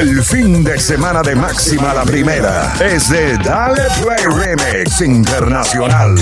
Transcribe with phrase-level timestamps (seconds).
[0.00, 6.14] El fin de semana de máxima la primera es de Dale Play Remix Internacional.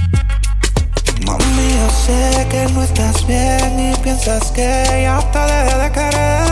[1.26, 6.42] Mami, yo sé que no estás bien y piensas que ya te dejé de querer.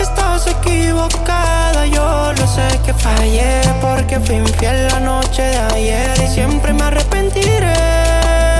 [0.00, 6.28] Estás equivocada, yo lo sé que fallé porque fui infiel la noche de ayer y
[6.28, 7.74] siempre me arrepentiré.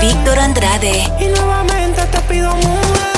[0.01, 1.03] Víctor Andrade.
[1.19, 3.12] Y nuevamente te pido mujer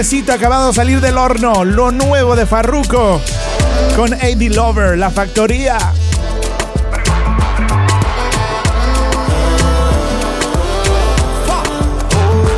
[0.00, 3.20] Nuevecito acabado de salir del horno, lo nuevo de Farruko
[3.94, 5.76] con AD Lover, la factoría.
[5.76, 5.92] A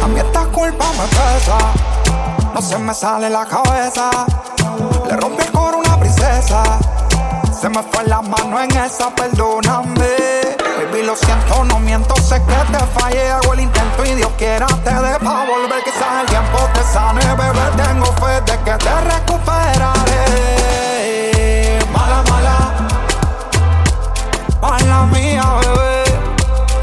[0.06, 1.58] mí esta culpa me pesa,
[2.54, 4.08] no se me sale la cabeza.
[5.08, 6.62] Le rompí el coro a una princesa,
[7.60, 10.41] se me fue la mano en esa, perdóname.
[10.92, 14.66] Baby, lo siento, no miento, sé que te fallé, hago el intento y Dios quiera
[14.66, 15.82] te dé pa' volver.
[15.84, 20.22] Quizás el tiempo te sane, bebé, tengo fe de que te recuperaré.
[21.92, 22.56] Mala, mala,
[24.60, 26.04] mala mía, bebé,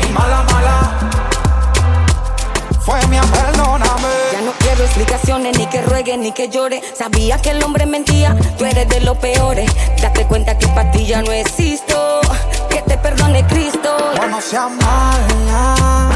[0.03, 0.97] y mala, mala.
[2.79, 4.09] Fue mía, perdóname.
[4.31, 6.81] Ya no quiero explicaciones, ni que ruegue, ni que llore.
[6.97, 9.69] Sabía que el hombre mentía, tú eres de los peores.
[10.01, 12.08] Date cuenta que para ti ya no existo.
[13.29, 13.95] Perdone Cristo.
[14.29, 16.09] No seas mala.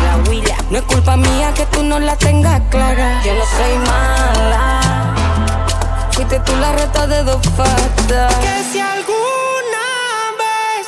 [0.70, 3.22] No es culpa mía que tú no la tengas clara.
[3.24, 5.14] Yo no soy mala.
[6.12, 8.34] Fuiste tú la reta de dos patas.
[8.36, 9.86] Que si alguna
[10.42, 10.88] vez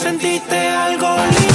[0.00, 1.51] sentiste algo lindo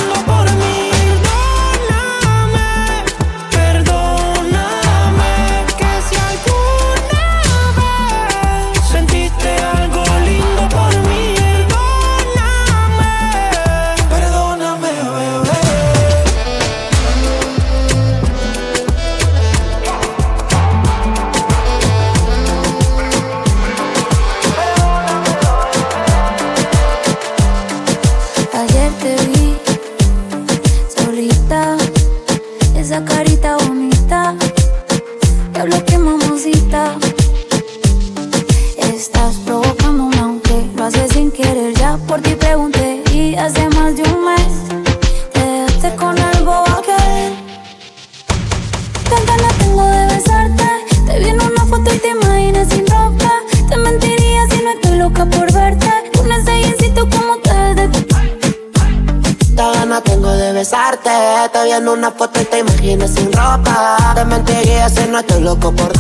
[60.92, 61.50] besarte.
[61.52, 63.98] Te vi en una foto y te imaginas sin ropa.
[64.16, 65.92] Te mentiría si no estoy loco por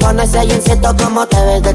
[0.00, 1.74] Con ese jeansito como te ves de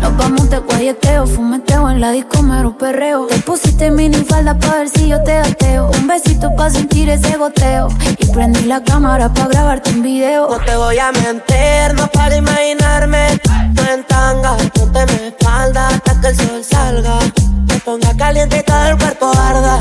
[0.00, 3.26] Nos vamos de guayeteo, fumeteo en la disco, mero perreo.
[3.26, 5.90] Te pusiste mini falda pa' ver si yo te ateo.
[6.00, 7.88] Un besito pa' sentir ese goteo.
[8.18, 10.48] Y prendí la cámara pa' grabarte un video.
[10.50, 13.40] No te voy a mentir, no para imaginarme.
[13.74, 17.18] Tú en tanga, ponte mi espalda hasta que el sol salga.
[17.68, 19.78] Me ponga caliente y todo el cuerpo arda,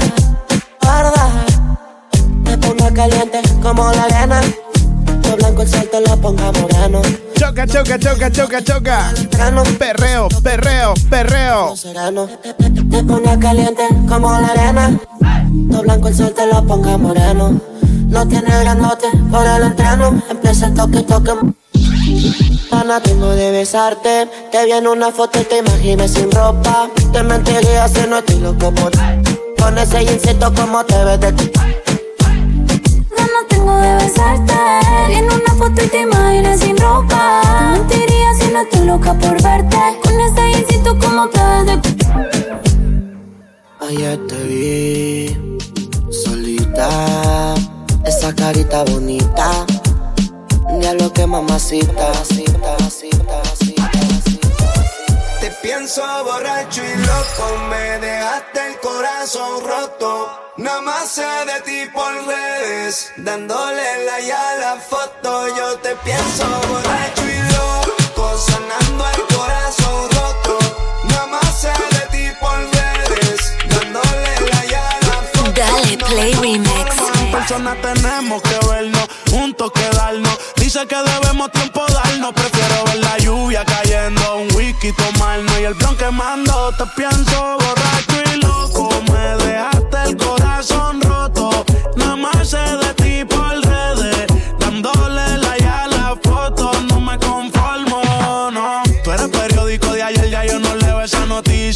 [1.00, 1.46] arda.
[2.44, 4.42] Me caliente como la arena.
[5.30, 7.02] Lo blanco el sol te lo ponga moreno.
[7.36, 9.14] Choca, choca, choca, choca, choca.
[9.78, 11.74] Perreo, perreo, perreo.
[12.90, 15.00] Te ponga caliente como la arena.
[15.70, 17.60] Lo blanco el sol te lo ponga moreno.
[18.08, 20.22] No tiene grandote por el entreno.
[20.30, 21.34] Empieza el toque, toque.
[22.72, 24.28] Ana, tengo de besarte.
[24.52, 26.90] Te vi en una foto y te imaginas sin ropa.
[27.12, 28.92] Te mentiría si no estoy loco por
[29.68, 31.52] Con ese jeansito como te ves de ti.
[33.18, 34.54] Ganas tengo de besarte.
[35.10, 37.42] En una foto y te imaginas sin ropa.
[37.90, 39.78] Te mentiría si no estoy loca por verte.
[40.02, 41.82] Con ese jeansito como te ves de
[43.90, 45.60] Ayer te vi
[46.12, 47.56] solita,
[48.06, 49.66] esa carita bonita.
[50.80, 53.67] Diablo que mamacita, cita, cita, cita,
[55.68, 60.10] pienso borracho y loco, me dejaste el corazón roto.
[60.56, 65.30] Nada más sé de ti por redes, dándole la ya la foto.
[65.58, 70.58] Yo te pienso borracho y loco, sanando el corazón roto.
[71.10, 75.52] Nada más sé de ti por redes, dándole la ya la foto.
[75.52, 77.17] Dale, play remix
[77.48, 80.38] personas tenemos que vernos, juntos quedarnos.
[80.58, 85.74] Dice que debemos tiempo darnos, prefiero ver la lluvia cayendo, un whisky tomarnos y el
[85.76, 86.74] blon quemando.
[86.78, 91.66] Te pienso borracho y loco, me dejaste el corazón roto,
[91.96, 92.58] nada más se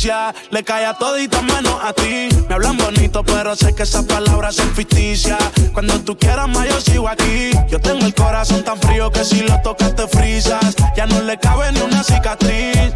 [0.04, 2.28] Le cae a todita menos a ti.
[2.50, 5.38] Me hablan bonito, pero sé que esas palabras son ficticias.
[5.74, 7.52] Cuando tú quieras más, yo sigo aquí.
[7.70, 10.76] Yo tengo el corazón tan frío que si lo tocas te frisas.
[10.98, 12.96] Ya no le cabe ni una cicatriz.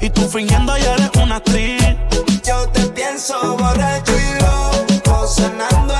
[0.00, 1.82] Y tú fingiendo ya eres una actriz.
[2.46, 5.94] Yo te pienso borracho y loco, cenando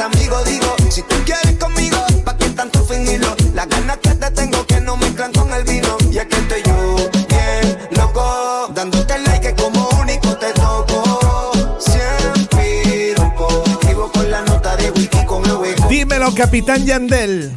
[0.00, 3.34] amigo, digo, si tú quieres conmigo, ¿pa' que tanto fingirlo?
[3.54, 5.96] Las ganas que te tengo que no mezclan con el vino.
[6.10, 6.96] Y es que estoy yo,
[7.28, 11.52] bien loco, dándote like como único te toco.
[11.78, 15.88] Siempre un poquito con la nota de wiki con el hueco.
[15.88, 17.52] Dímelo, Capitán Yandel.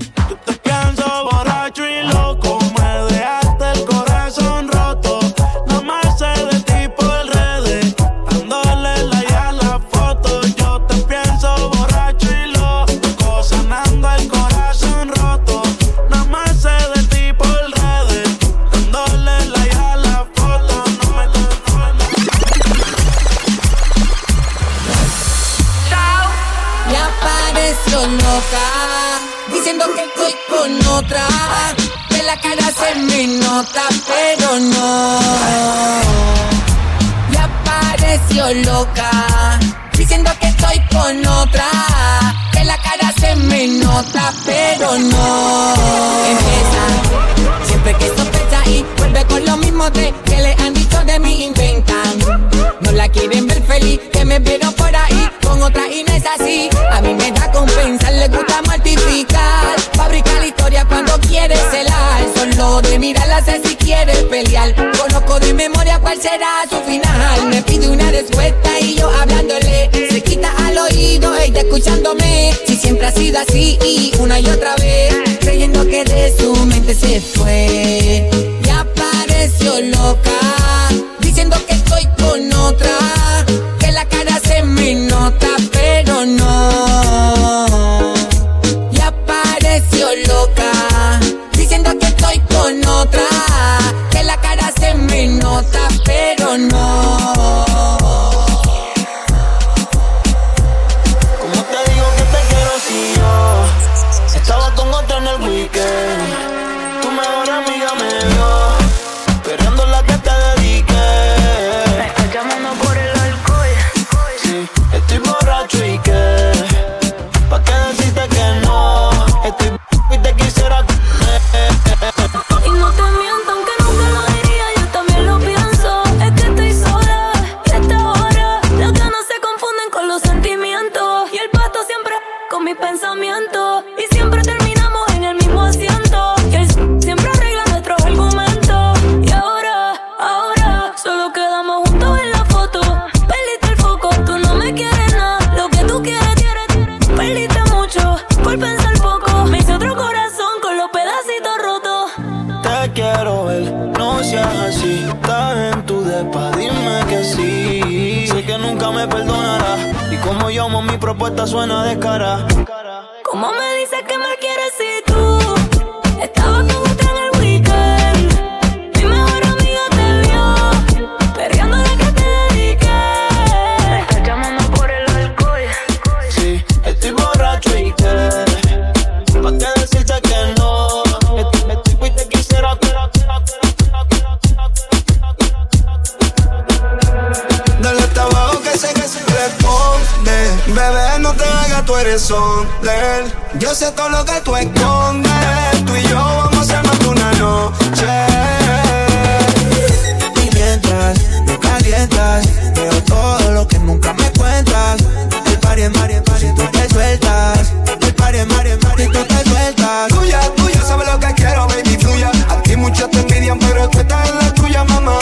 [213.89, 215.17] que la tuya, mamá.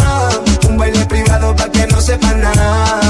[0.69, 3.02] Un baile privado pa' que no sepa nada.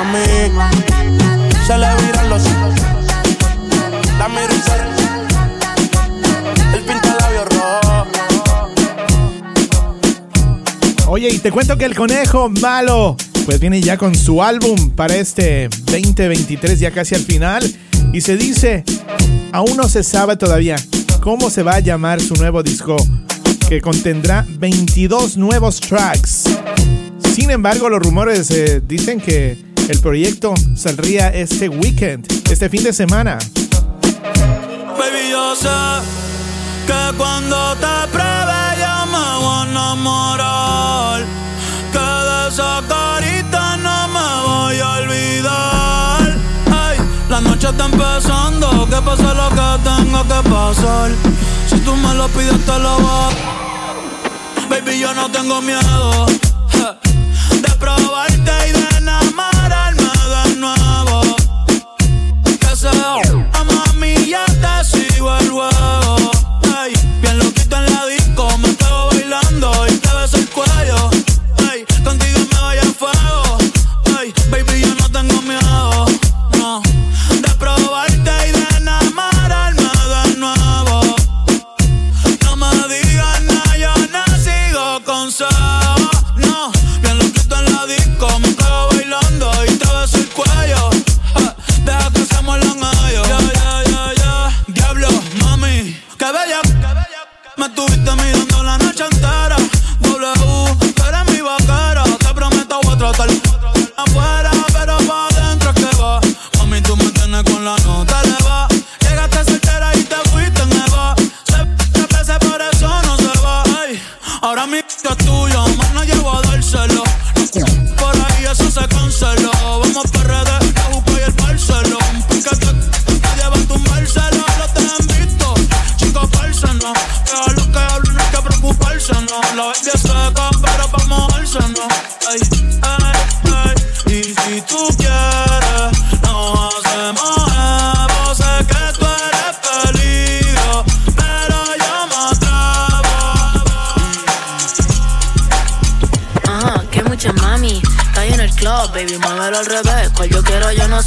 [0.00, 0.76] Quieres mami.
[1.66, 2.74] Se le viran los ojos.
[4.18, 4.54] La miro
[6.74, 8.78] El pinta rojo.
[11.08, 15.16] Oye, y te cuento que el conejo malo, pues viene ya con su álbum para
[15.16, 17.62] este 2023, ya casi al final.
[18.14, 18.84] Y se dice,
[19.52, 20.76] aún no se sabe todavía
[21.20, 22.96] cómo se va a llamar su nuevo disco,
[23.68, 26.44] que contendrá 22 nuevos tracks.
[27.34, 32.92] Sin embargo, los rumores eh, dicen que el proyecto saldría este weekend, este fin de
[32.92, 33.38] semana.
[34.96, 35.68] Baby, yo sé
[36.86, 41.24] que cuando te pruebe yo me voy a enamorar.
[41.92, 46.36] Que de esa carita no me voy a olvidar.
[46.70, 51.10] Ay, la noche está empezando, que pase lo que tenga que pasar.
[51.68, 53.34] Si tú me lo pides, te lo voy
[54.68, 56.26] Baby, yo no tengo miedo
[56.78, 56.96] ja,
[57.60, 58.79] de probarte y de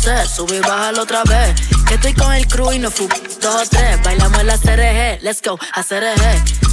[0.03, 0.27] sé.
[0.27, 1.55] Sube y bájalo otra vez.
[1.88, 3.07] Que estoy con el crew y no fu
[3.41, 4.01] dos tres.
[4.03, 6.22] Bailamos en la CRG, let's go, a CRG.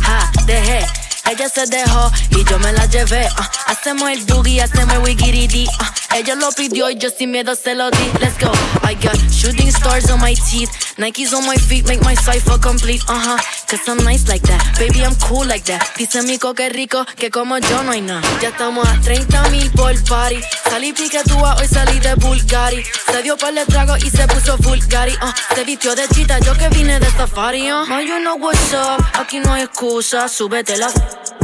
[0.03, 0.87] Ja, dejé.
[1.31, 3.29] Ella se dejó y yo me la llevé.
[3.39, 3.51] ah.
[3.67, 5.67] hacemos el boogie, hacemos el wigiridi.
[5.79, 5.93] ah.
[6.15, 8.11] Ella lo pidió y yo sin miedo se lo di.
[8.21, 8.51] Let's go.
[8.83, 10.71] I got shooting stars on my teeth.
[10.99, 13.03] Nikes on my feet make my cipher complete.
[13.09, 13.39] Uh huh.
[13.69, 14.61] Cause I'm nice like that.
[14.79, 15.83] Baby, I'm cool like that.
[15.97, 18.23] Dice Mico que rico, que como yo no hay nada.
[18.43, 20.41] Ya estamos a 30 mil por party.
[20.69, 22.83] Salí piquetúa, hoy salí de Bulgari.
[23.11, 25.13] Se dio par de trago y se puso Bulgari.
[25.13, 27.71] Uh, se vistió de chita, yo que vine de safari.
[27.71, 27.87] Uh.
[27.87, 29.05] Ma, you know what's up.
[29.15, 30.29] Aquí no hay excusa.
[30.29, 30.91] Súbete la.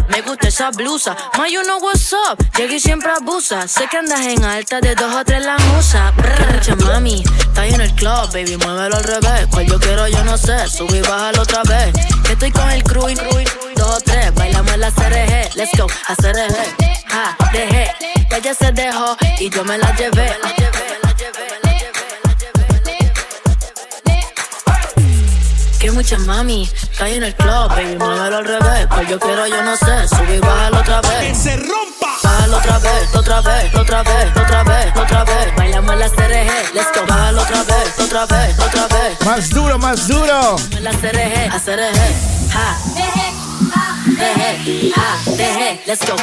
[0.08, 1.16] Me gusta esa blusa.
[1.37, 2.38] Ma, you know what's up.
[2.56, 3.68] Llegué y siempre abusa.
[3.68, 6.14] Sé que andas en alta de dos o tres la musa.
[6.86, 7.22] Mami.
[7.38, 8.56] Está en el club, baby.
[8.56, 9.46] Muévelo al revés.
[9.50, 10.68] Cual yo quiero, yo no sé.
[10.68, 11.92] Sube y bájalo otra vez.
[12.25, 13.06] Que estoy con el crew
[13.76, 14.34] dos o tres.
[14.34, 15.54] Bailamos la CRG.
[15.56, 16.56] Let's go, a CRG.
[17.08, 17.92] Ja, dejé.
[18.30, 20.32] Ella se dejó y yo me la llevé.
[25.78, 28.86] Que mucha mami, ahí en el club, baby, muévelo al revés.
[28.88, 31.36] Cual yo quiero, yo no sé, sube y bájalo otra vez.
[32.26, 35.54] Bájalo otra vez, otra vez, otra vez, otra vez, otra vez.
[35.56, 37.06] Bailamos en la CRG, let's go.
[37.06, 39.21] Bájalo otra vez, otra vez, otra vez.
[39.25, 40.56] Más duro, más duro.
[40.80, 42.00] La CRG, a CRG.
[42.52, 42.76] Ja.
[44.18, 46.16] Deje, ja, deje, let's go.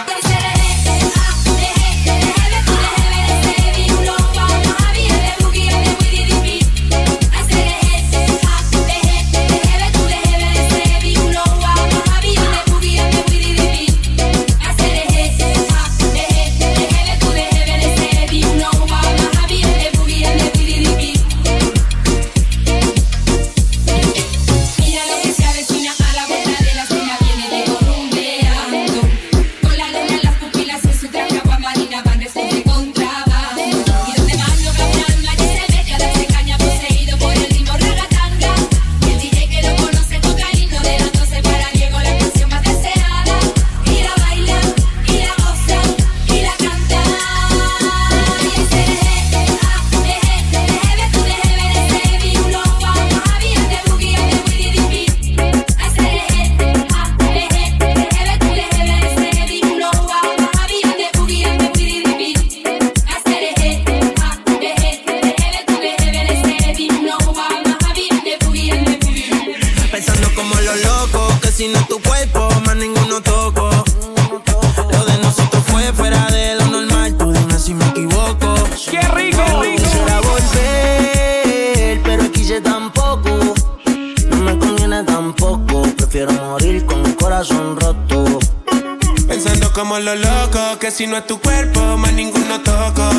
[90.83, 93.09] Que si no es tu cuerpo, más ninguno toco.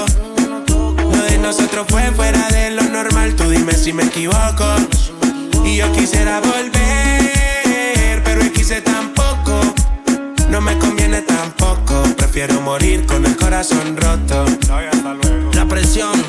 [0.98, 4.66] Lo de nosotros fue fuera de lo normal, tú dime si me equivoco.
[5.64, 9.58] Y yo quisiera volver, pero quise tampoco.
[10.50, 14.44] No me conviene tampoco, prefiero morir con el corazón roto.
[15.54, 16.22] La presión,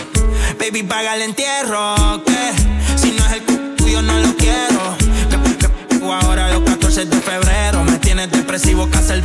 [0.57, 2.23] baby, paga el entierro.
[2.25, 2.53] Que
[2.95, 4.95] si no es el tuyo, no lo quiero.
[5.29, 9.24] Que, que, que ahora los 14 de febrero me tienes depresivo, cacerbero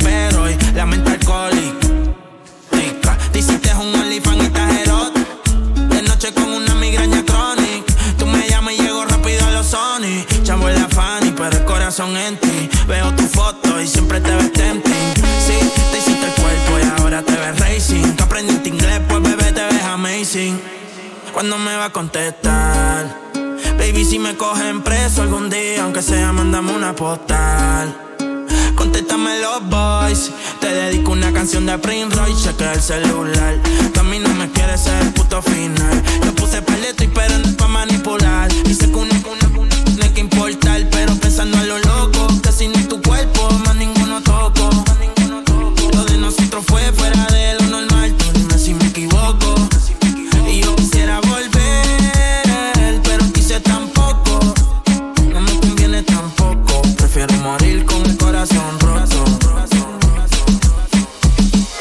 [21.91, 23.19] contestar?
[23.77, 27.95] Baby, si me cogen preso algún día, aunque sea, mándame una postal.
[28.75, 30.31] Contéstame los boys.
[30.59, 33.55] Te dedico una canción de Prince Royce, chequea el celular.
[33.93, 36.03] Tú a mí no me quieres ser el puto final.
[36.23, 38.51] Yo puse paleto y pero no pa' manipular.
[38.63, 42.27] Dice que una, una, una tiene que importar, pero pensando a lo loco.
[42.41, 42.79] Que si no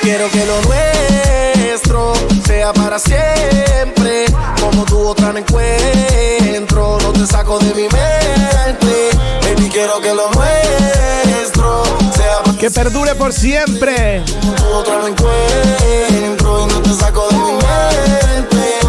[0.02, 2.14] Quiero que lo nuestro
[2.46, 4.24] sea para siempre.
[4.58, 9.10] Como tu otra no encuentro, no te saco de mi mente.
[9.42, 11.82] Baby, quiero que lo nuestro
[12.16, 14.24] sea para Que perdure por siempre.
[14.40, 18.80] Como tu otra no encuentro y no te saco de mi mente.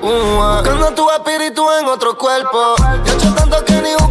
[0.00, 2.74] Buscando tu espíritu en otro cuerpo.
[3.04, 4.01] Yo he hecho tanto que ni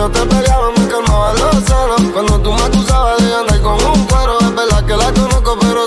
[0.00, 2.02] yo te peleaba me calmaba los celos.
[2.14, 4.38] Cuando tú me acusabas de andar con un cuero.
[4.40, 5.86] Es verdad que la conozco, pero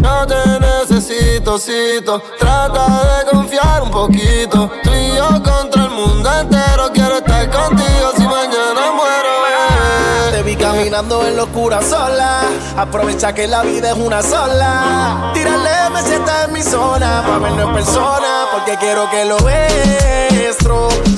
[0.00, 2.20] no te necesito, cito.
[2.38, 4.70] Trata de confiar un poquito.
[4.82, 6.90] Tú y yo contra el mundo entero.
[6.92, 9.32] Quiero estar contigo si mañana muero.
[9.46, 10.32] eh.
[10.32, 12.40] Te vi caminando en locura sola.
[12.76, 15.30] Aprovecha que la vida es una sola.
[15.32, 17.22] Tírale, me sienta en mi zona.
[17.24, 18.48] Pa' verlo en persona.
[18.52, 21.09] Porque quiero que lo sea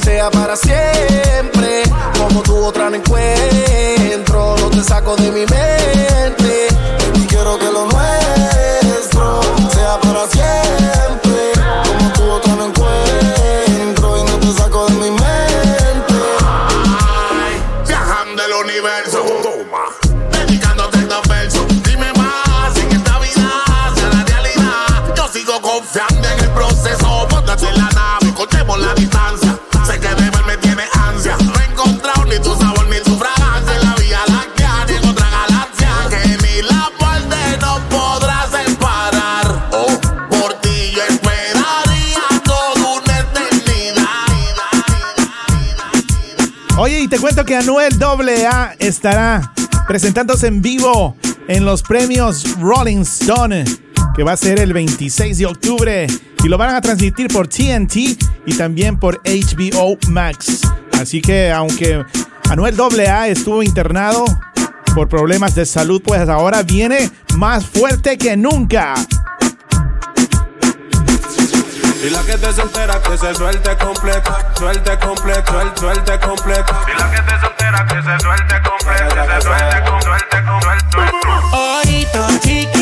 [0.56, 1.82] siempre.
[2.18, 4.56] Como tu otra no encuentro.
[4.58, 6.68] No te saco de mi mente.
[7.14, 9.40] Y quiero que lo nuestro
[9.72, 11.52] sea para siempre.
[11.84, 12.41] Como tu otra
[47.12, 49.52] te cuento que Anuel AA estará
[49.86, 51.14] presentándose en vivo
[51.46, 53.64] en los premios Rolling Stone,
[54.16, 56.06] que va a ser el 26 de octubre.
[56.42, 57.96] Y lo van a transmitir por TNT
[58.46, 60.62] y también por HBO Max.
[60.98, 62.02] Así que aunque
[62.48, 64.24] Anuel AA estuvo internado
[64.94, 68.94] por problemas de salud, pues ahora viene más fuerte que nunca.
[72.02, 76.74] Y la que te soltera que se suelte completo, suelte completo, suelte, suelte completo.
[76.88, 80.98] Y la que te soltera que se suelte completo, que se suelte completo, suelte completo.
[81.52, 82.81] Ojito chiquitico,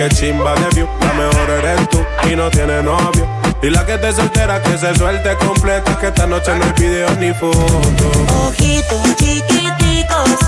[0.00, 0.88] que chimba de view.
[1.00, 1.98] La mejor eres tú
[2.30, 3.28] y no tiene novio.
[3.62, 7.10] Y la que te soltera que se suelte completa, que esta noche no hay video
[7.16, 8.10] ni foto.
[8.46, 10.38] Ojitos chiquiticos,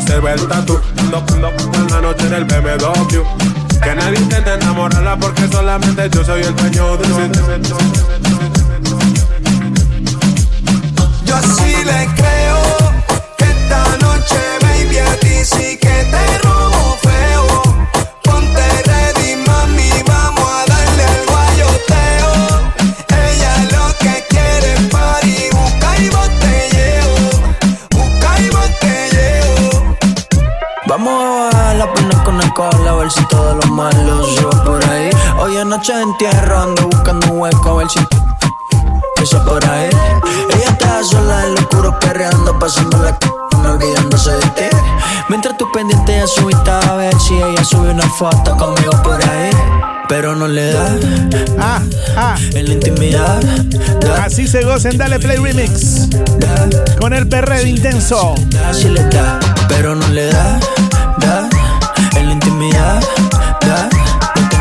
[0.00, 0.78] se ve el tatu.
[1.10, 3.22] No, no, en la noche en el BMW.
[3.82, 7.08] Que nadie intente enamorarla porque solamente yo soy el dueño de.
[11.24, 12.92] Yo así le creo
[13.36, 16.67] que esta noche, baby, a ti sí que te robo
[33.78, 35.08] malos va por ahí.
[35.38, 38.00] Hoy anoche entierro ando buscando un hueco a ver si
[39.22, 39.88] eso por ahí.
[40.54, 43.30] Ella está sola en lo oscuro perreando, pasando la c
[43.68, 44.76] olvidándose de ti.
[45.28, 49.22] Mientras tú pendiente a su Insta a ver si ella sube una foto conmigo por
[49.22, 49.50] ahí.
[50.08, 50.96] Pero no le da.
[51.60, 51.80] Ah,
[52.16, 52.34] ah.
[52.54, 53.40] En la intimidad.
[54.00, 56.08] Da, Así se gocen, dale play remix.
[56.98, 58.34] Con el perreo intenso.
[58.48, 59.38] da, si le da.
[59.68, 60.58] Pero no le da.
[61.18, 61.48] Da.
[62.16, 63.04] En la intimidad.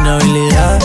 [0.07, 0.79] Habilidad.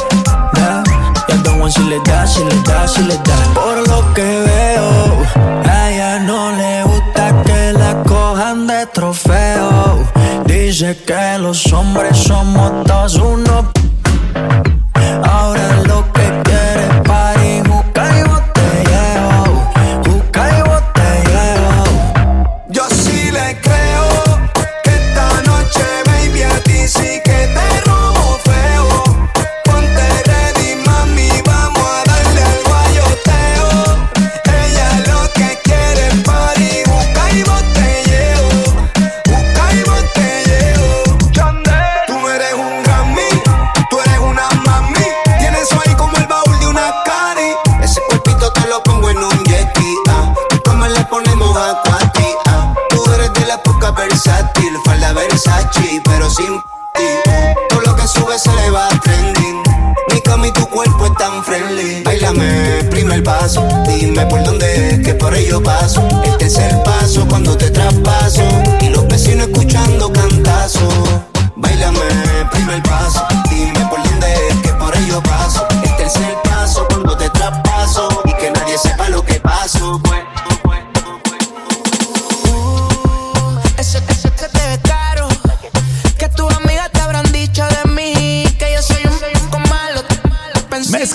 [0.54, 0.82] Da.
[1.28, 3.36] Y al Don Juan si le da, si le da, si le da.
[3.54, 10.04] Por lo que veo, a ella no le gusta que la cojan de trofeo.
[10.46, 13.64] Dice que los hombres somos todos unos.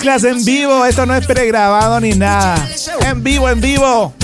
[0.08, 2.56] Mezclas en vivo, esto no es pregrabado ni nada.
[3.02, 4.14] En vivo, en vivo.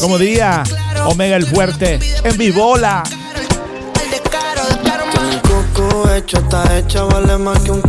[0.00, 0.62] Como diría
[1.06, 3.02] Omega el Fuerte, en vivola.
[5.32, 7.82] El coco hecho está hecha, vale más que un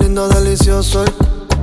[0.00, 1.04] lindo, delicioso.
[1.04, 1.14] El,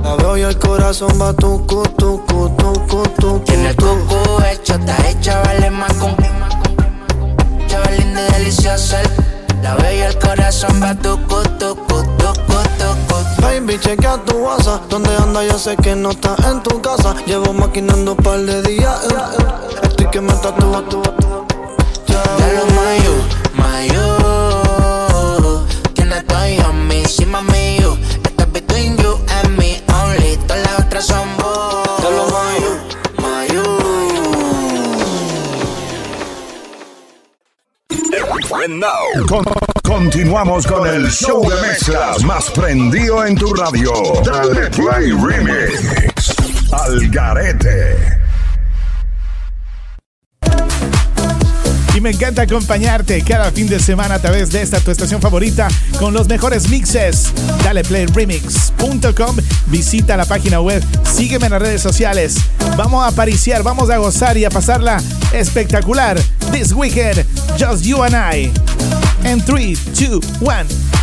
[0.02, 4.76] la veo y el corazón va tu tu tu tu tu Tiene el coco hecho,
[4.76, 6.16] está hecha, vale más con
[7.66, 11.84] Chaval lindo y delicioso el- La veo y el corazón va tu cu, tu cu,
[11.84, 12.45] tu cu, tu cu.
[13.46, 14.88] Baby, chequea tu WhatsApp.
[14.90, 15.44] ¿Dónde anda?
[15.44, 17.14] Yo sé que no estás en tu casa.
[17.26, 19.06] Llevo maquinando un par de días.
[19.08, 19.16] Eh.
[19.84, 21.46] Estoy que me tatúa, tú, tú.
[22.08, 23.14] Ya lo mayo,
[23.54, 24.04] mayo.
[25.94, 27.96] Tiene toy on me, sí, mami, you.
[28.24, 30.36] It's between you and me only.
[30.48, 31.86] Todas las otras son vos.
[32.02, 32.72] Ya lo mayo,
[33.22, 33.62] mayo.
[38.64, 39.62] And now,
[39.96, 43.90] con- continuamos con el show de mezclas más prendido en tu radio.
[44.22, 46.34] Dale Play Remix.
[46.70, 47.96] Al Garete.
[51.94, 55.66] Y me encanta acompañarte cada fin de semana a través de esta tu estación favorita
[55.98, 57.32] con los mejores mixes.
[57.64, 59.36] Dale playremix.com.
[59.68, 60.84] Visita la página web.
[61.04, 62.36] Sígueme en las redes sociales.
[62.76, 66.20] Vamos a apariciar, vamos a gozar y a pasarla espectacular.
[66.52, 67.24] This weekend,
[67.58, 68.52] just you and I.
[69.24, 70.95] En 3, 2, 1.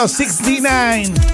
[0.00, 1.27] of 69.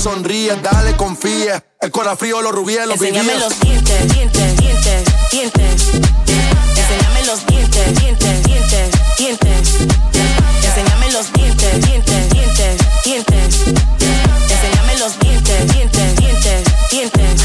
[0.00, 1.62] Sonríe, dale, confía.
[1.80, 3.40] El corazón frío, los rubíes, los Enséñame vivíes.
[3.44, 5.82] los dientes, dientes, dientes, dientes.
[6.76, 9.68] Enséñame los dientes, dientes, dientes, dientes.
[10.64, 13.58] Enséñame los dientes, dientes, dientes, dientes.
[14.50, 17.42] Enséñame los dientes, dientes, dientes, dientes.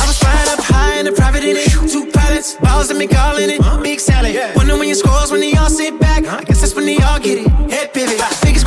[0.00, 1.70] I was flying up high in a private in it.
[1.90, 3.60] Two pilots, balls and me calling it.
[3.82, 4.34] Big salad.
[4.56, 6.24] Wonder when your scores when they all sit back.
[6.26, 7.48] I guess that's when they all get it.
[7.70, 8.20] Head pivot.
[8.42, 8.61] Biggest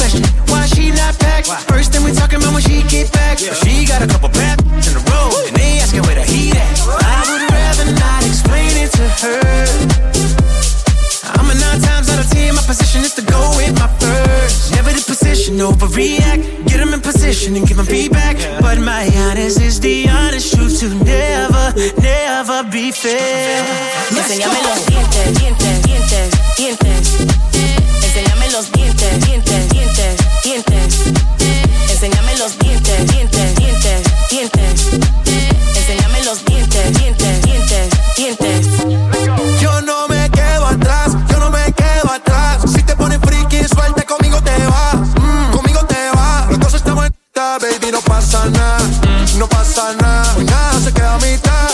[1.20, 1.72] question, why she not packed?
[1.72, 3.38] First thing we talking about when she get back.
[3.40, 5.48] She got a couple bad in the road.
[5.48, 6.80] And they asking where the heat at.
[7.04, 9.66] I would rather not explain it to her.
[11.36, 12.56] I'm a nine times out of ten.
[12.56, 14.74] My position is to go with my first.
[14.76, 16.68] Never the position, overreact.
[16.68, 18.38] Get them in position and give them feedback.
[18.62, 23.64] But my honest is the honest truth to never, never be fair.
[24.12, 24.70] Let's Enséñame go.
[24.70, 27.04] los dientes, dientes, dientes, dientes.
[28.04, 29.70] Enséñame los dientes, dientes,
[30.46, 31.00] dientes.
[31.90, 35.00] Enséñame los dientes, dientes, dientes, dientes.
[35.76, 38.68] Enséñame los dientes, dientes, dientes, dientes.
[39.60, 42.60] Yo no me quedo atrás, yo no me quedo atrás.
[42.72, 44.96] Si te pones friki, suelte, conmigo te vas.
[45.20, 46.60] Mm, conmigo te vas.
[46.60, 48.78] Dos estamos en esta, baby, no pasa nada.
[49.40, 51.70] No pasa nada, nada se queda a mitad.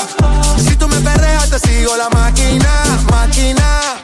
[0.65, 2.71] Si tú me perreas, te sigo la máquina,
[3.10, 4.01] máquina.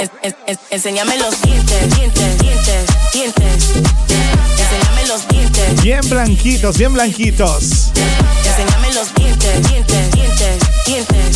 [0.00, 3.64] En- en- en- enséñame los dientes, dientes, dientes, dientes.
[4.58, 5.82] Enséñame los dientes.
[5.82, 7.90] Bien blanquitos, bien blanquitos.
[8.46, 11.29] Enséñame los dientes, dientes, dientes, dientes.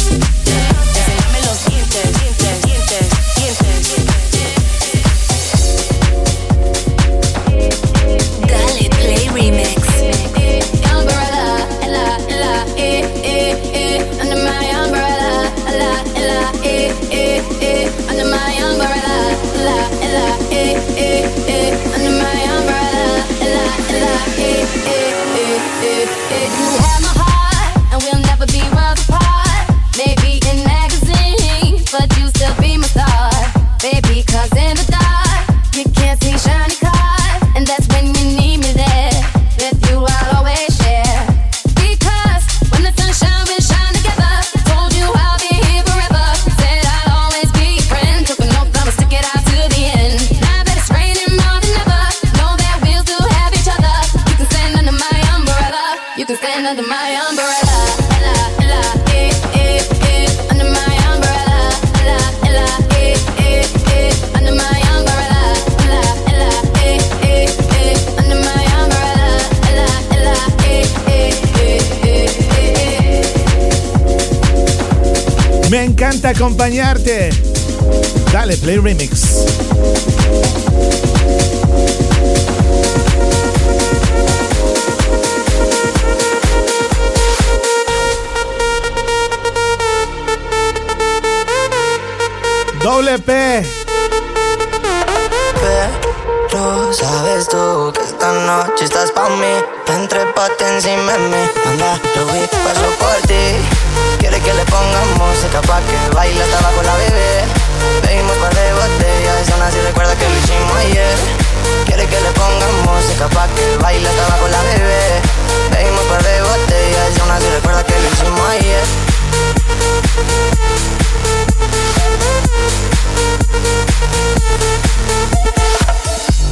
[76.15, 77.31] Encanta acompañarte.
[78.33, 79.45] Dale, Play Remix.
[92.81, 93.67] Doble P.
[96.51, 99.47] Pero sabes tú que esta noche estás pa' mí
[99.89, 105.81] Entre encima de mí Manda, Rubí, paso por ti Quiere que le pongamos música pa'
[105.81, 107.45] que baile hasta abajo la bebé.
[108.03, 111.17] Pedimos par de botellas, aún así recuerda que lo hicimos ayer.
[111.87, 115.21] Quiere que le pongamos música pa' que baile hasta abajo la bebé.
[115.71, 118.85] Pedimos par de botellas, aún así recuerda que lo hicimos ayer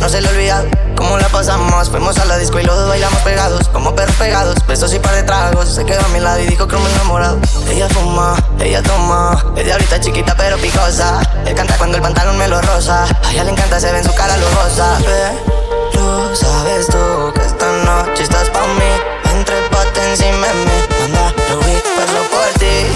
[0.02, 0.64] No se le olvida
[0.96, 1.88] cómo la pasamos.
[1.88, 4.56] Fuimos a la disco y los bailamos pegados, como perros pegados.
[4.66, 5.68] Besos y par de tragos.
[5.68, 7.38] Se quedó a mi lado y dijo que me enamorado.
[7.70, 9.44] Ella fuma, ella toma.
[9.54, 11.20] De ahorita chiquita pero picosa.
[11.46, 13.04] Él canta cuando el pantalón me lo rosa.
[13.04, 14.98] A ella le encanta, se ve en su cara lujosa.
[15.04, 19.32] Pero sabes tú que esta noche estás pa' mí.
[19.36, 21.04] Entre pate encima de mí.
[21.04, 22.90] Anda, Rubí, paso por ti.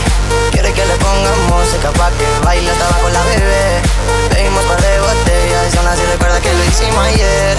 [0.51, 3.83] Quiere que le pongamos música pa' que baile hasta abajo la bebé.
[4.29, 4.99] Pedimos par de
[5.75, 7.57] y aún así recuerda que lo hicimos ayer.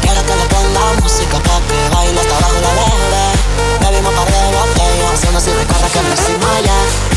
[0.00, 3.26] Quiero que le ponga música pa' que baile hasta abajo la bebé
[3.80, 7.10] Bebimos par de botellas, aún así recuerda que lo hicimos ayer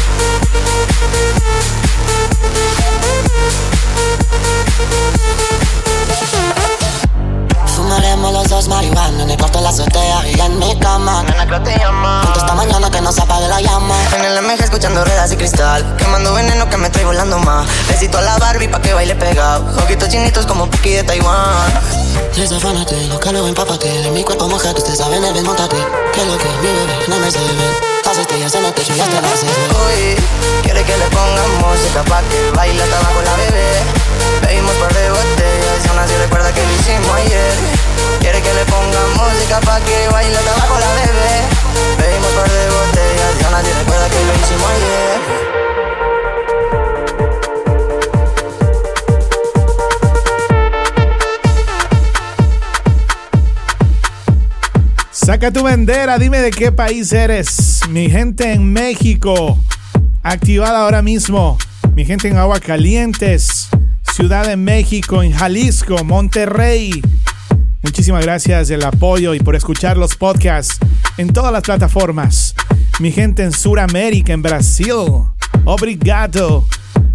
[7.93, 11.21] Fumaremos los dos marihuana en el cuarto de la azotea y en mi cama.
[11.21, 12.23] Nena, creo te llama.
[12.23, 13.95] Juntos esta mañana que no se apague la llama.
[14.17, 17.67] En el MG escuchando ruedas y cristal Quemando veneno que me trae volando más.
[17.87, 19.63] Besito a la Barbie pa' que baile pegado.
[19.83, 21.53] Ojitos chinitos como Puki de Taiwán.
[22.35, 25.77] Desafánate, lo calo empápate De mi cuerpo mojado, usted sabe en el montate.
[26.13, 27.45] Que lo que mi bebé no me se ve
[28.05, 30.15] Las estrellas en el techo y hasta las Uy,
[30.63, 33.83] quiere que le pongamos música pa' que baile hasta abajo la bebé.
[34.41, 37.82] Pedimos par de botellas y aún así recuerda que lo hicimos ayer
[38.19, 41.35] Quiere que le pongamos música pa' que baile hasta abajo la bebé
[41.97, 45.53] Pedimos par de botellas y aún así recuerda que lo hicimos ayer
[55.11, 57.79] Saca tu bandera, dime de qué país eres.
[57.89, 59.57] Mi gente en México,
[60.21, 61.57] activada ahora mismo.
[61.95, 63.69] Mi gente en Aguascalientes,
[64.13, 67.01] Ciudad de México, en Jalisco, Monterrey.
[67.83, 70.77] Muchísimas gracias del apoyo y por escuchar los podcasts
[71.17, 72.55] en todas las plataformas.
[72.99, 74.93] Mi gente en Sudamérica, en Brasil.
[75.65, 76.65] Obrigado.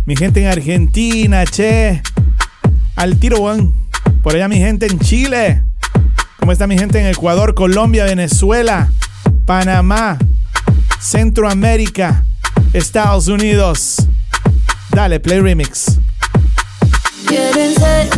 [0.04, 2.02] Mi gente en Argentina, che.
[2.96, 3.72] Al tiro, one.
[4.22, 5.64] Por allá mi gente en Chile.
[6.38, 8.90] ¿Cómo está mi gente en Ecuador, Colombia, Venezuela,
[9.46, 10.18] Panamá,
[11.00, 12.24] Centroamérica,
[12.74, 14.06] Estados Unidos?
[14.90, 15.98] Dale, Play Remix.
[17.26, 18.08] Quieren ser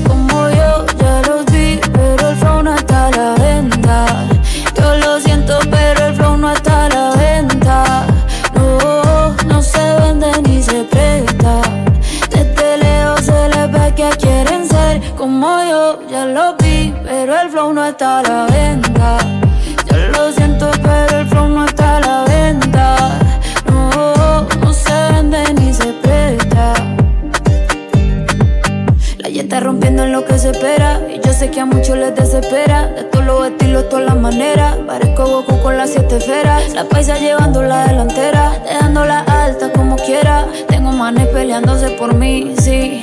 [3.13, 4.07] la venta.
[4.77, 8.07] Yo lo siento, pero el flow no está a la venta.
[8.55, 11.61] No, no se vende ni se presta.
[12.31, 17.51] Desde lejos se les ve que quieren ser como yo, ya lo vi, pero el
[17.51, 19.19] flow no está a la venta.
[19.91, 23.19] Yo lo siento, pero el flow no está a la venta.
[23.69, 26.75] No, no se vende ni se presta.
[29.19, 31.01] La está rompiendo en lo que se espera.
[31.41, 32.88] Sé que a muchos les desespera.
[32.88, 34.76] De todos los estilos, todas las maneras.
[34.86, 36.74] Parezco Goku con las siete esferas.
[36.74, 38.53] La paisa llevando la delantera.
[38.62, 40.47] Dejándola alta como quiera.
[40.68, 43.03] Tengo manes peleándose por mí, sí.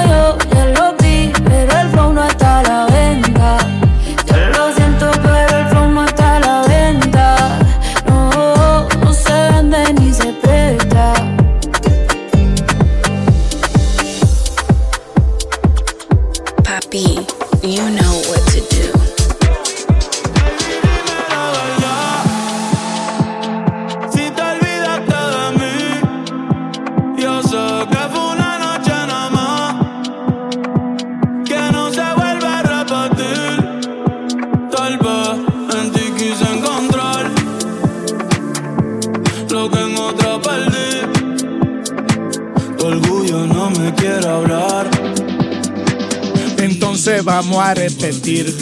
[47.41, 48.55] vamos a repetir.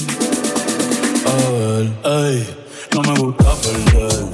[1.26, 2.48] A ver, ey,
[2.94, 4.26] no me gusta perder.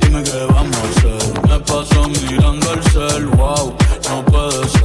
[0.00, 1.48] Dime qué vamos a hacer.
[1.48, 3.74] Me paso mirando el cel, wow,
[4.08, 4.79] no puede ser.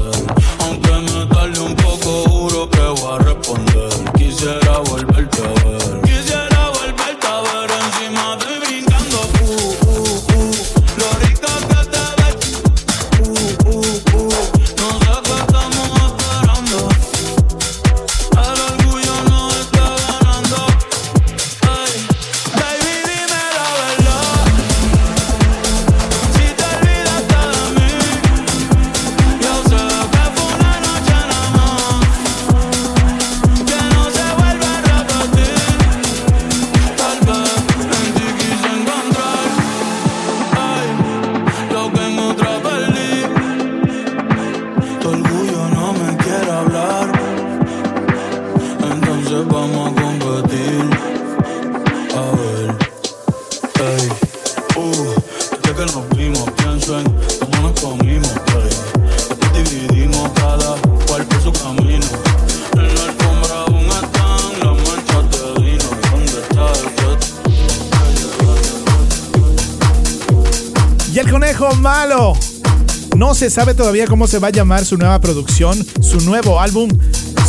[73.55, 76.89] Sabe todavía cómo se va a llamar su nueva producción, su nuevo álbum.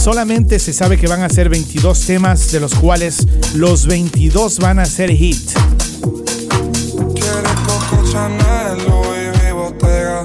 [0.01, 3.27] Solamente se sabe que van a ser 22 temas, de los cuales
[3.57, 5.51] los 22 van a ser hit.
[7.67, 9.53] Coco Chanel, Louis V.
[9.53, 10.25] Bottega.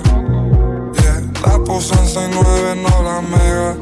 [1.01, 3.75] Yeah, la puse en 6-9, no la mega.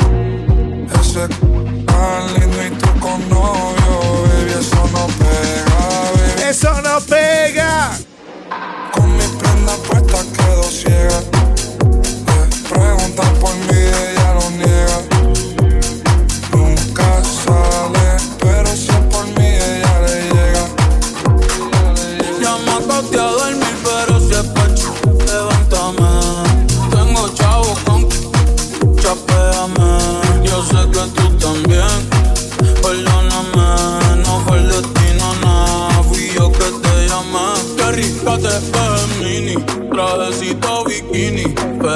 [1.02, 5.80] Ese tan lindo y tú con novio, baby, eso no pega,
[6.16, 6.50] baby.
[6.50, 7.92] Eso no pega.
[8.94, 11.29] Con mi prenda puesta quedo ciega.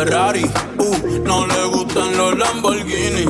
[0.04, 0.44] Ferrari,
[0.80, 3.26] uh, no le gustan los Lamborghini.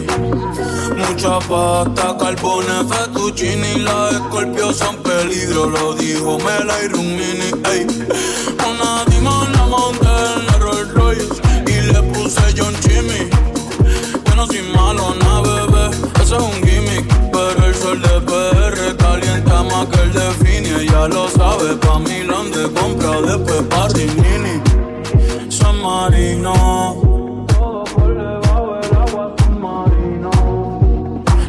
[0.97, 7.51] Mucha pasta, carbones, fettuccini Las escorpios son peligro, lo dijo Mela y Rumini.
[7.71, 7.85] Ey.
[8.67, 11.41] Una dimos la monté en la Rolls Royce.
[11.67, 13.29] Y le puse John Chimmy.
[14.25, 15.95] Yo no soy malo, na bebé.
[16.23, 20.69] Eso es un gimmick Pero el sol de PR calienta más que el de Fini.
[20.69, 24.72] Ella lo sabe, pa' Milán de compra Después pa' Rimini
[25.83, 26.53] San Marino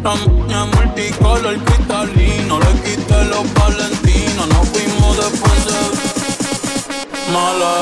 [0.02, 5.80] La moña multicolor cristalino Le quité los valentinos Nos fuimos después de
[7.32, 7.72] Mala,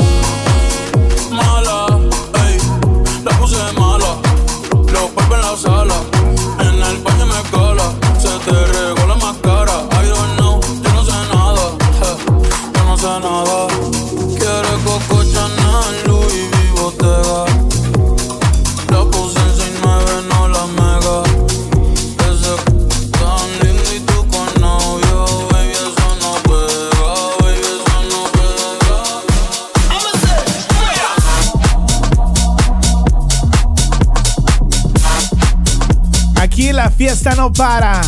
[37.52, 38.00] para.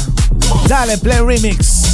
[0.68, 1.93] Dale, play remix.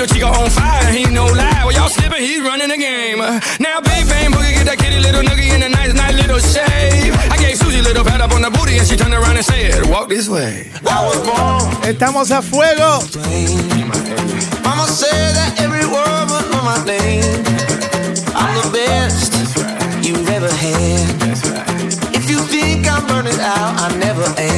[0.00, 1.62] Little chico on fire, he no lie.
[1.64, 3.18] Well, y'all slipping, he's running the game.
[3.60, 7.12] Now, big bang boogie, get that kitty little noogie in a nice, nice little shave.
[7.28, 9.44] I gave Susie a little pat up on the booty, and she turned around and
[9.44, 10.70] said, Walk this way.
[10.88, 11.84] I was born.
[11.84, 13.04] Estamos a fuego.
[14.64, 17.44] Mama said that every word would know my name.
[18.32, 19.36] I'm the best
[20.00, 22.16] you've ever had.
[22.16, 24.49] If you think I'm burning out, I never am.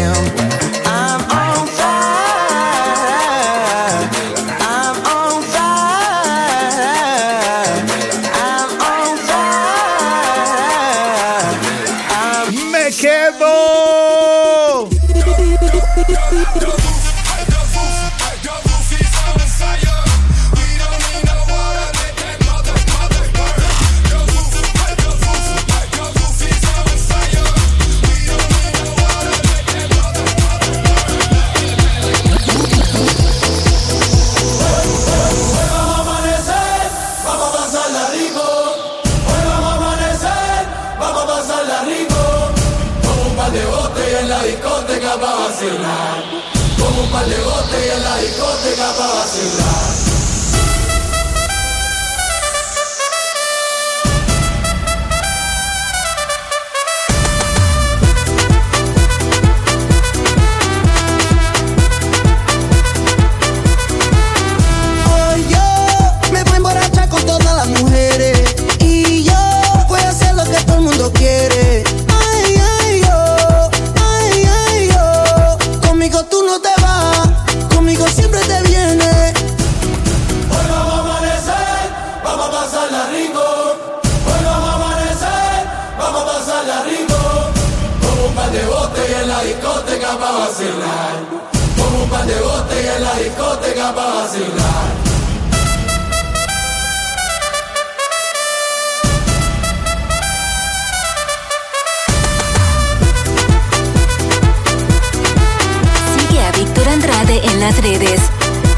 [107.98, 108.20] Redes.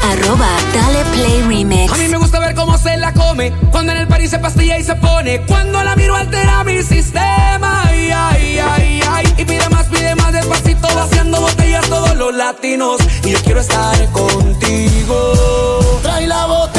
[0.03, 1.91] Arroba Dale Play Remix.
[1.91, 3.51] A mí me gusta ver cómo se la come.
[3.71, 5.41] Cuando en el parís se pastilla y se pone.
[5.41, 7.83] Cuando la miro altera mi sistema.
[7.85, 9.33] Ay, ay, ay, ay.
[9.37, 10.87] Y pide más, pide más despacito.
[10.95, 12.97] Vaciando botellas todos los latinos.
[13.23, 15.99] Y yo quiero estar contigo.
[16.03, 16.74] Trae la botella,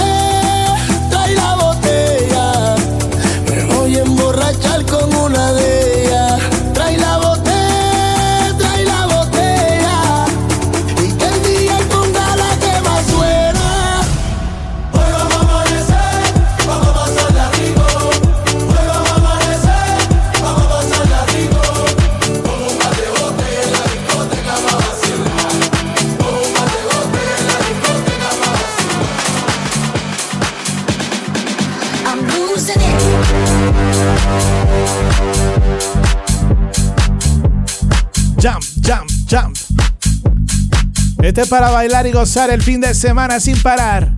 [41.44, 44.15] Para bailar y gozar el fin de semana sin parar.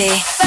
[0.00, 0.39] tarde.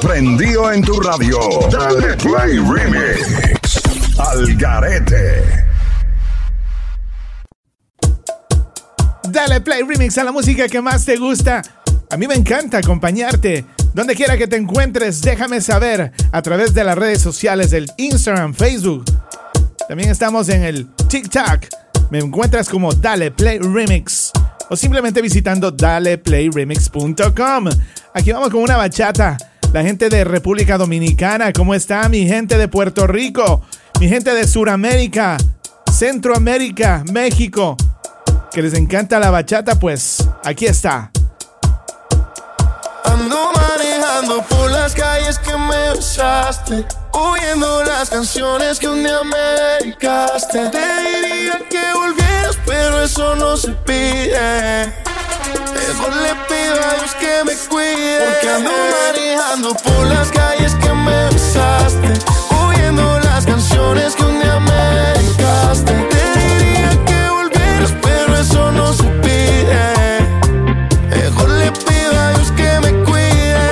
[0.00, 1.38] prendido en tu radio.
[1.70, 3.80] Dale Play Remix
[4.18, 5.66] al Garete.
[9.30, 11.62] Dale Play Remix a la música que más te gusta.
[12.10, 13.64] A mí me encanta acompañarte.
[13.94, 18.54] Donde quiera que te encuentres, déjame saber a través de las redes sociales del Instagram,
[18.54, 19.04] Facebook.
[19.88, 21.66] También estamos en el TikTok.
[22.10, 24.32] Me encuentras como Dale Play Remix
[24.70, 27.68] o simplemente visitando daleplayremix.com.
[28.14, 29.36] Aquí vamos con una bachata
[29.72, 33.62] la gente de República Dominicana, ¿cómo está mi gente de Puerto Rico?
[34.00, 35.36] Mi gente de Suramérica,
[35.92, 37.76] Centroamérica, México,
[38.50, 41.10] que les encanta la bachata, pues aquí está.
[43.04, 49.36] Ando manejando por las calles que me besaste, oyendo las canciones que un día me
[49.36, 50.68] dedicaste.
[50.70, 54.86] Te diría que volvieras, pero eso no se pide.
[55.74, 60.74] Mejor le pido a Dios que me cuide, porque ando manejando manejando por las calles
[60.76, 62.12] que me besaste,
[62.66, 65.92] oyendo las canciones que un día me dedicaste.
[65.92, 70.20] Te diría que volvieras, pero eso no se pide.
[71.10, 73.68] Mejor le pido a Dios que me cuide,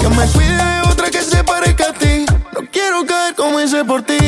[0.00, 2.24] que me cuide de otra que se parezca a ti.
[2.52, 4.19] No quiero caer como hice por ti.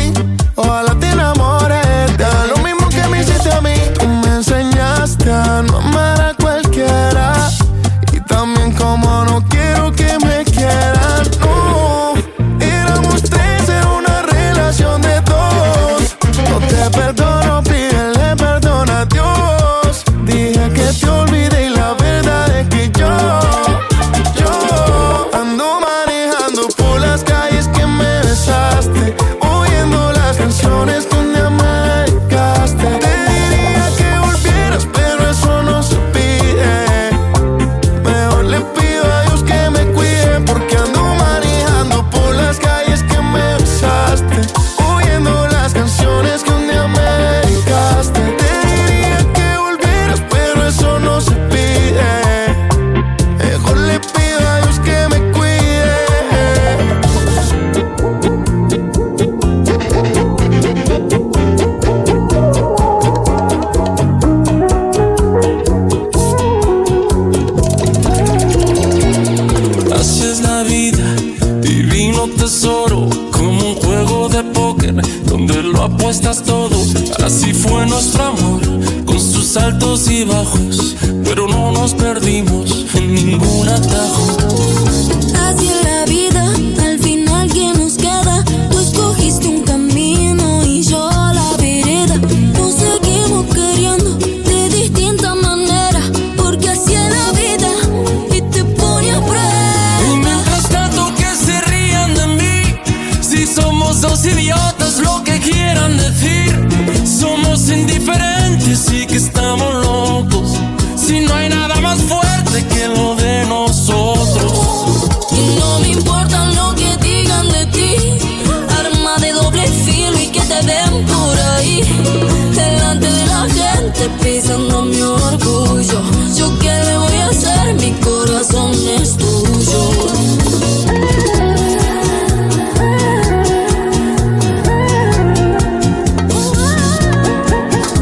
[124.22, 126.02] pisando mi orgullo.
[126.34, 130.12] Yo qué le voy a hacer, mi corazón es tuyo.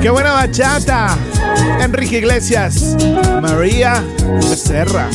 [0.00, 1.16] ¡Qué buena bachata!
[1.80, 2.96] Enrique Iglesias,
[3.42, 4.02] María
[4.48, 5.08] Becerra.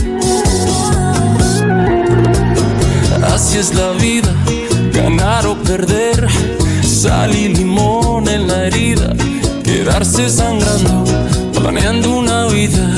[3.33, 4.31] Así es la vida,
[4.93, 6.27] ganar o perder,
[6.83, 9.13] sal y limón en la herida
[9.85, 11.03] quedarse sangrando,
[11.53, 12.89] planeando una vida,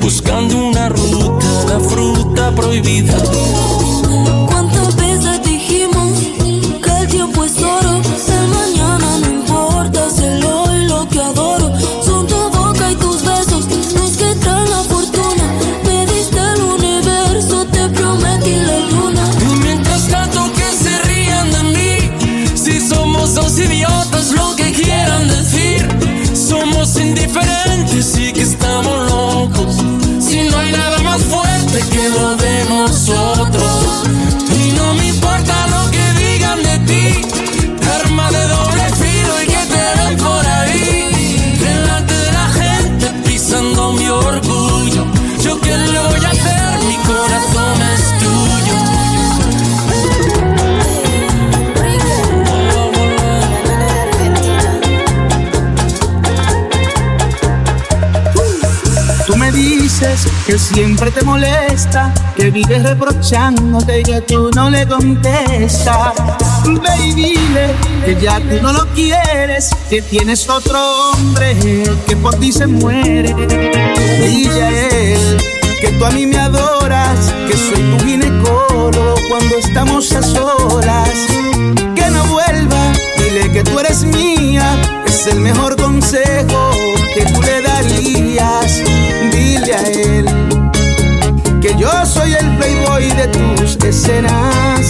[0.00, 3.14] buscando una ruta, la fruta prohibida.
[33.08, 34.21] nosotros.
[60.72, 66.14] siempre te molesta, que vives reprochándote y que tú no le contestas.
[66.64, 70.78] Baby dile que ya tú no lo quieres, que tienes otro
[71.10, 71.56] hombre
[72.06, 73.34] que por ti se muere.
[74.20, 75.38] Dile a él
[75.80, 81.10] que tú a mí me adoras, que soy tu ginecólogo cuando estamos a solas.
[81.94, 85.76] Que no vuelva, dile que tú eres mía, es el mejor
[93.92, 94.81] será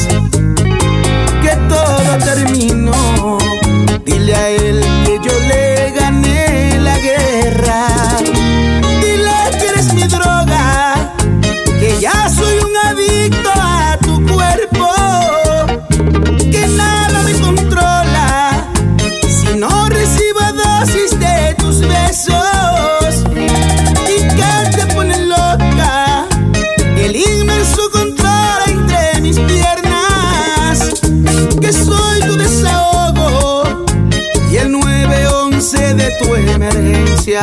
[36.63, 37.43] emergencia.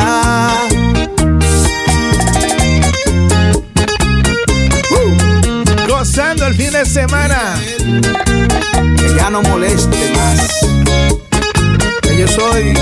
[4.90, 7.60] Uh, gozando el fin de semana.
[8.96, 10.48] Que ya no moleste más.
[12.02, 12.74] Que yo soy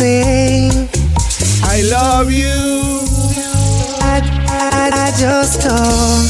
[0.00, 0.88] sing.
[1.76, 2.56] I love you.
[4.12, 4.16] I,
[4.48, 6.28] I, I just called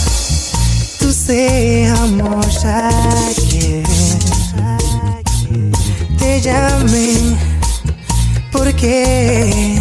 [1.01, 3.85] to say how much I care.
[6.19, 7.11] Te llamé
[8.51, 9.81] porque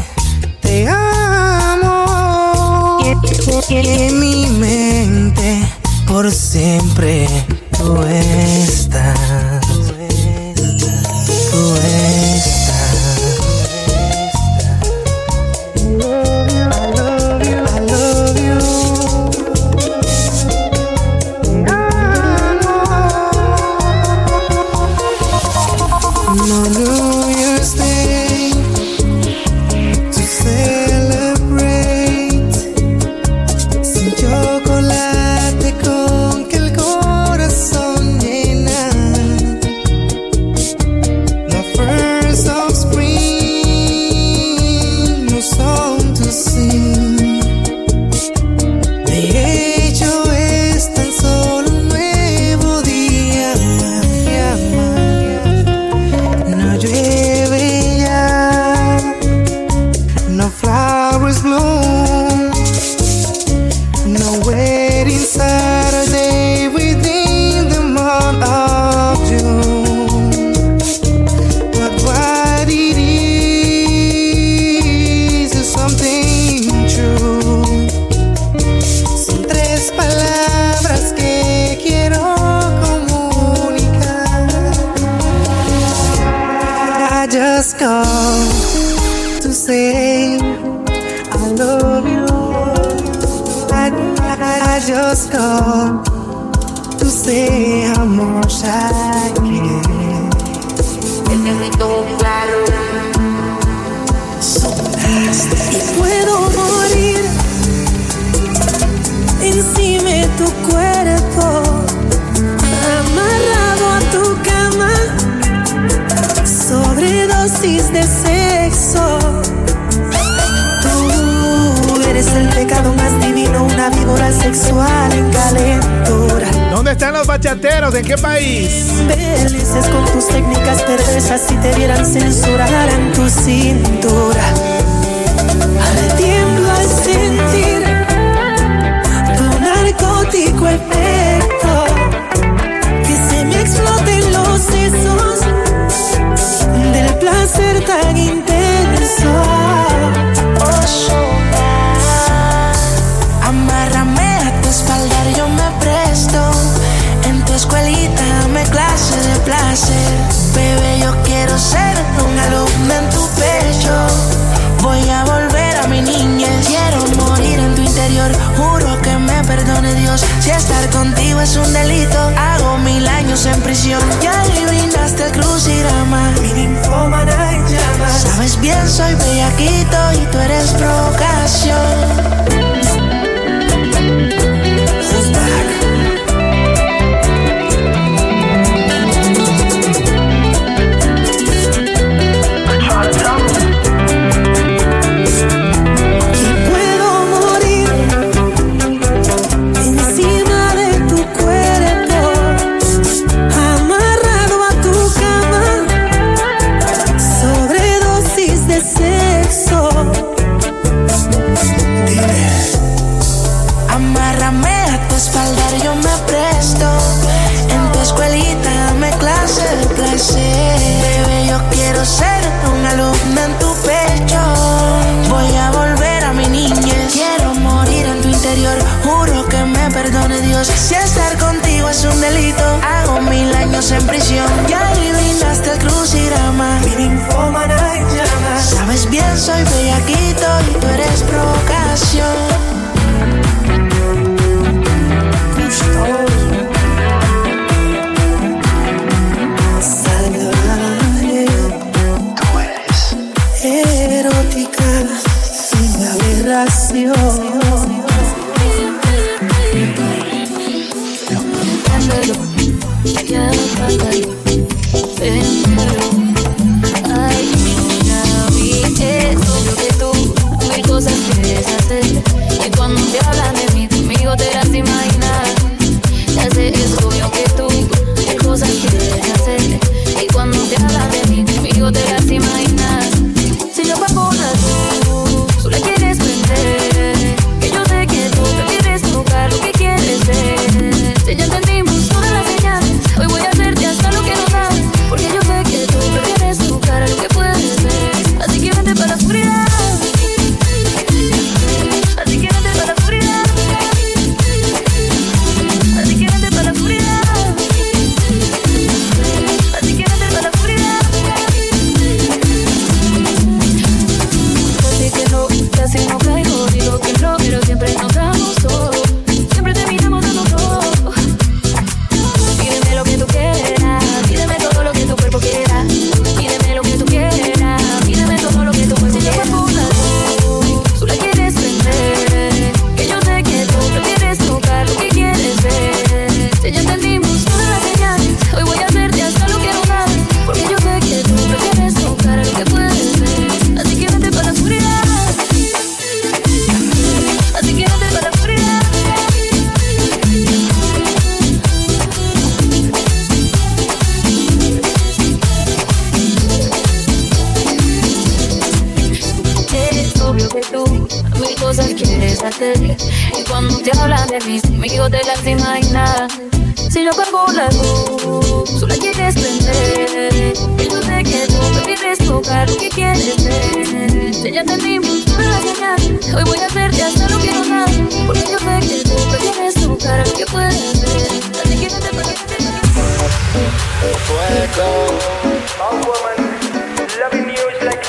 [0.62, 1.96] te amo.
[3.70, 5.50] Y en mi mente
[6.08, 7.28] por siempre
[7.78, 8.49] tú eres.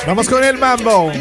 [0.05, 1.11] Vamos con el mambo.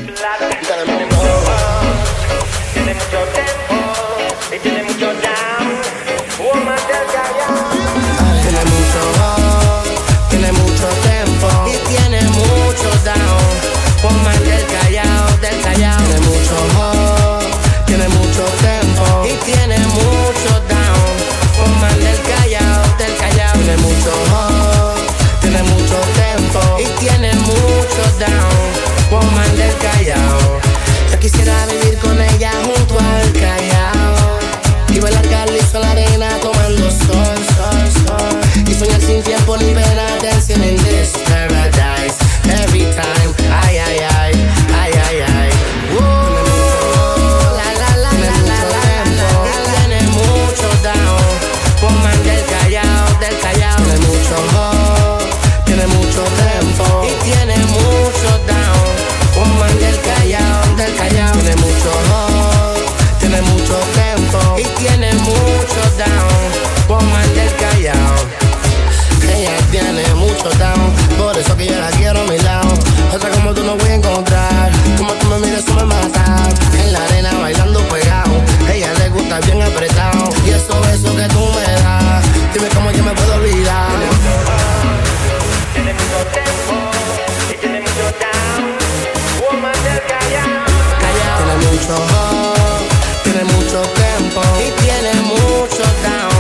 [91.91, 96.31] mucho oh, tiene mucho tempo y tiene mucho down.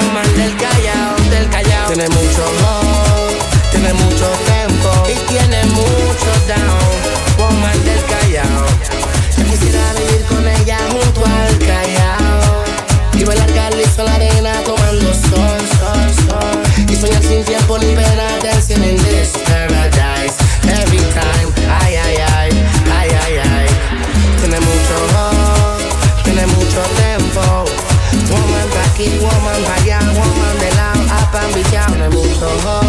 [0.00, 1.86] Un del callao, del callao.
[1.86, 7.50] Tiene mucho oh, tiene mucho tempo y tiene mucho down.
[7.50, 8.66] Un del callao.
[9.38, 12.64] Yo quisiera vivir con ella junto al callao
[13.14, 17.94] y bailar calizo en la arena tomando sol, sol, sol y soñar sin tiempo ni
[17.94, 18.50] pena de
[32.40, 32.79] so hard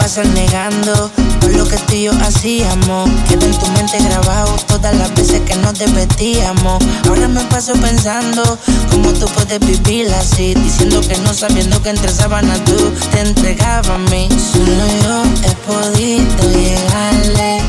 [0.00, 1.10] pasas negando
[1.40, 3.08] todo lo que tú y yo hacíamos.
[3.28, 6.82] Queda en tu mente grabado todas las veces que nos desvestíamos.
[7.06, 8.42] Ahora me paso pensando
[8.90, 12.76] cómo tú puedes vivir así, diciendo que no sabiendo que entre sábanas tú
[13.12, 14.28] te entregabas a mí.
[14.52, 17.62] Solo yo he podido llegarle.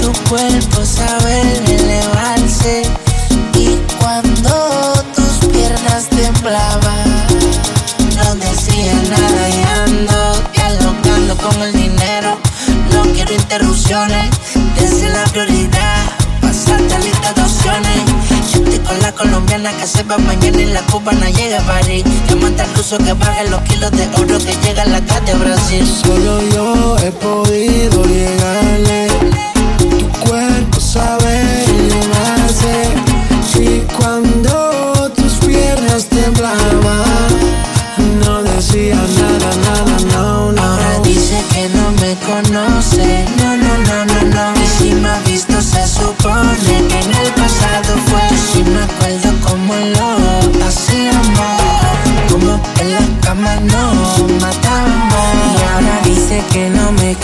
[0.00, 2.82] Tu cuerpo sabe elevarse
[3.54, 7.08] y cuando tus piernas temblaban
[8.16, 9.29] no decía nada
[11.30, 12.38] jugando con el dinero.
[12.92, 14.30] No quiero interrupciones,
[14.76, 16.04] dense la prioridad.
[16.40, 18.02] Pasarte lista de opciones.
[18.52, 22.04] Yo estoy con la colombiana que sepa mañana y la cubana llega a París.
[22.28, 25.34] Llámate al ruso que baje los kilos de oro que llega a la casa de
[25.34, 25.86] Brasil.
[26.04, 29.08] Solo yo he podido llegarle.
[29.78, 32.90] Tu cuerpo sabe y me hace.
[33.98, 36.59] Cuando tus piernas temblan.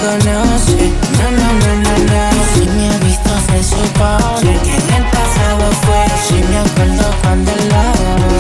[0.07, 0.93] conoce.
[1.19, 2.21] No, no, no, no, no.
[2.55, 6.03] Si me ha visto se supone que en el pasado fue.
[6.27, 7.83] Si me acuerdo cuando lo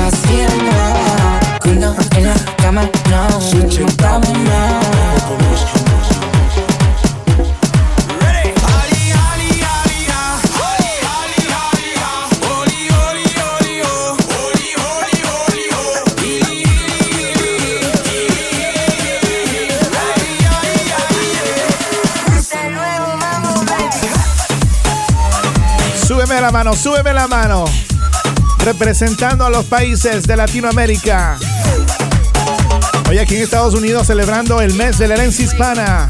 [0.06, 1.58] hacíamos.
[1.62, 3.40] Cuando en la cama no.
[3.40, 4.35] Si chocamos
[26.46, 27.64] la mano, súbeme la mano.
[28.60, 31.38] Representando a los países de Latinoamérica.
[33.10, 36.06] Hoy aquí en Estados Unidos celebrando el mes de la herencia hispana.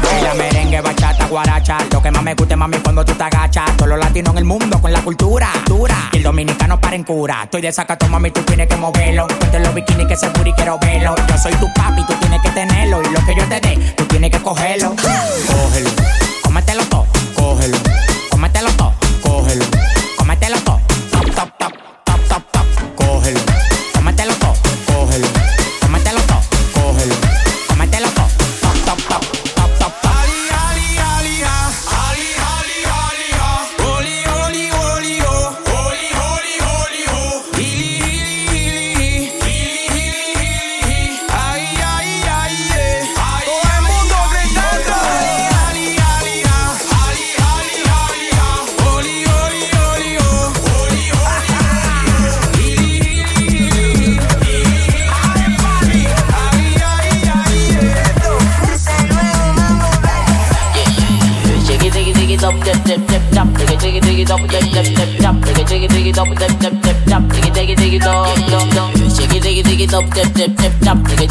[0.00, 1.78] Baila merengue, bachata, guaracha.
[1.90, 3.76] Lo que más me gusta, mami, cuando tú te agachas.
[3.76, 6.08] Todos los latinos en el mundo con la cultura dura.
[6.12, 7.40] Y el dominicano para en cura.
[7.42, 9.26] Estoy de sacato, mami, tú tienes que moverlo.
[9.26, 11.16] Ponte los bikinis que seguro y quiero verlo.
[11.28, 13.02] Yo soy tu papi, tú tienes que tenerlo.
[13.02, 14.94] Y lo que yo te dé, tú tienes que cogerlo.
[14.94, 15.90] Cógelo,
[16.44, 17.06] cómetelo todo,
[17.42, 17.76] cógelo.
[18.30, 19.64] Cómetelo todo, cógelo.
[20.16, 21.74] Cómetelo todo, top, top, top,
[22.04, 23.61] top, top, top, cógelo.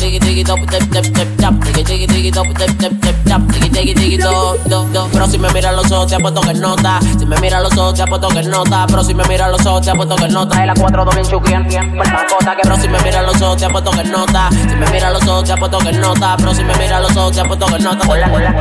[0.01, 1.41] Dip dip dip dip dip dip
[5.13, 7.93] pero si me mira los ojos te apuesto que nota si me mira los ojos
[7.93, 10.67] te apuesto que nota pero si me mira los ojos te apuesto que nota es
[10.67, 11.79] la 4 2 bien chuquien que
[12.63, 15.43] pero si me mira los ojos te apuesto que nota si me mira los ojos
[15.43, 18.29] te apuesto que nota pero si me mira los ojos te apuesto que nota hola
[18.33, 18.55] hola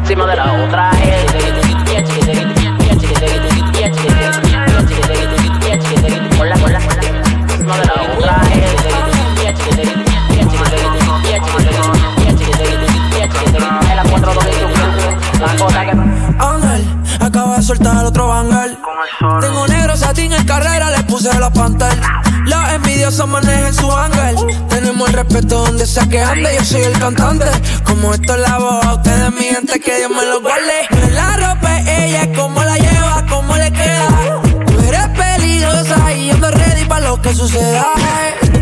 [0.00, 1.26] encima de la otra eh.
[8.52, 8.79] Eh.
[18.20, 18.76] Otro banger.
[19.40, 22.22] Tengo negro satín en carrera, le puse la pantalla.
[22.44, 24.36] Los envidiosos manejan su ángel.
[24.68, 27.46] Tenemos el respeto donde sea que ande, yo soy el cantante.
[27.84, 30.88] Como esto es la voz, a ustedes mi gente, que Dios me lo guarde.
[30.90, 34.08] Es la ropa, ella, cómo la lleva, cómo le queda.
[34.66, 37.86] Tú eres peligrosa y ando ready para lo que suceda.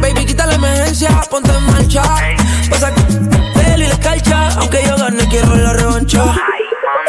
[0.00, 2.02] Baby, quita la emergencia, ponte en marcha.
[2.70, 2.92] Pasa
[3.54, 6.22] pelo y la escarcha, aunque yo gane, quiero la revancha.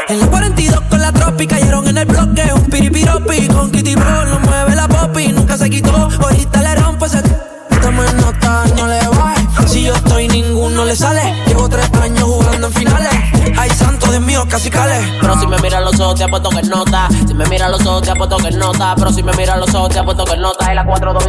[0.08, 4.26] En la 42 con la tropi cayeron en el bloque Un piripiropi con Kitty Bro
[4.26, 9.00] No mueve la popi, nunca se quitó Ahorita le rompo ese en nota, no le
[9.08, 13.12] baje Si yo estoy, ninguno le sale Llevo tres años jugando en finales
[13.58, 16.62] Ay, santo Dios mío, casi cale Pero si me mira los ojos te apuesto que
[16.64, 19.74] nota Si me mira los ojos te apuesto que nota Pero si me mira los
[19.74, 21.24] ojos te apuesto que nota Es la 4 2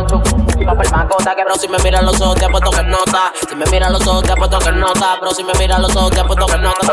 [0.66, 3.64] papel macota que Pero si me mira los ojos te apuesto que nota Si me
[3.66, 6.46] mira los ojos te apuesto que nota Pero si me mira los ojos te apuesto
[6.46, 6.92] que nota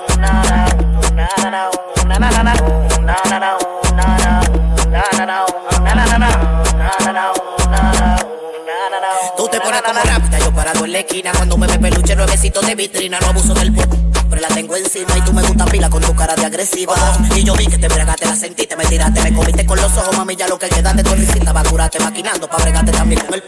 [9.71, 13.17] Pones como rápida, yo parado en la esquina Cuando me ve peluche, nuevecito de vitrina
[13.21, 13.81] No abuso del po
[14.29, 16.93] pero la tengo encima Y tú me gusta pila con tu cara de agresiva.
[17.35, 20.17] Y yo vi que te bregaste, la sentiste, me tiraste Me comiste con los ojos,
[20.17, 23.33] mami, ya lo que queda de tu risita Va curarte maquinando, pa' bregarte también con
[23.33, 23.43] el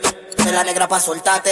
[0.45, 1.51] de la negra pa' soltarte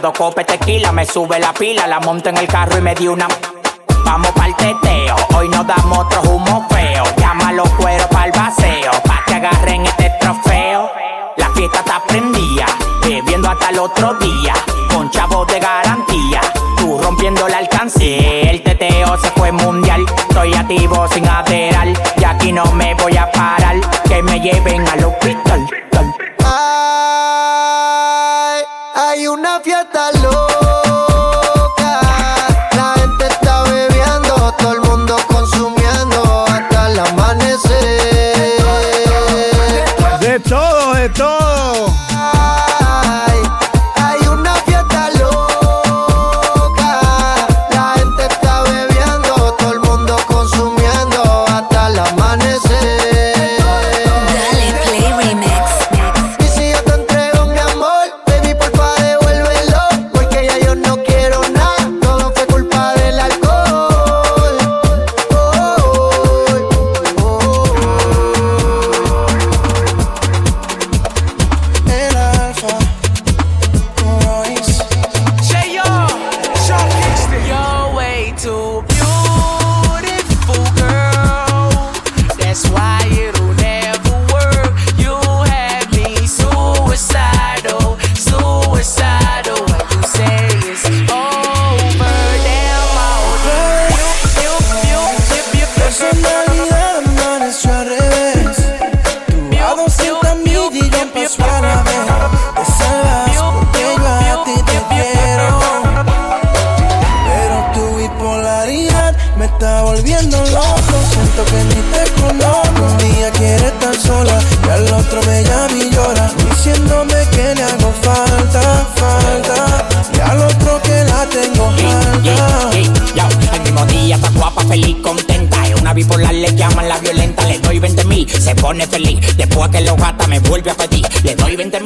[0.00, 1.86] Dos copes tequila, me sube la pila.
[1.88, 3.26] La monto en el carro y me di una.
[4.04, 5.16] Vamos pa'l teteo.
[5.34, 7.02] Hoy nos damos otro humo feo.
[7.16, 8.92] Llama los cueros pa'l paseo.
[9.04, 10.88] Pa' que agarren este trofeo.
[11.36, 12.66] La fiesta está prendida.
[13.02, 14.54] Bebiendo hasta el otro día.
[14.94, 16.40] Con chavos de garantía.
[16.76, 18.52] Tú rompiendo la alcancía.
[18.52, 20.06] El teteo se fue mundial.
[20.28, 21.92] Estoy activo sin aderal.
[22.18, 23.80] Y aquí no me voy a parar.
[24.08, 25.77] Que me lleven al hospital.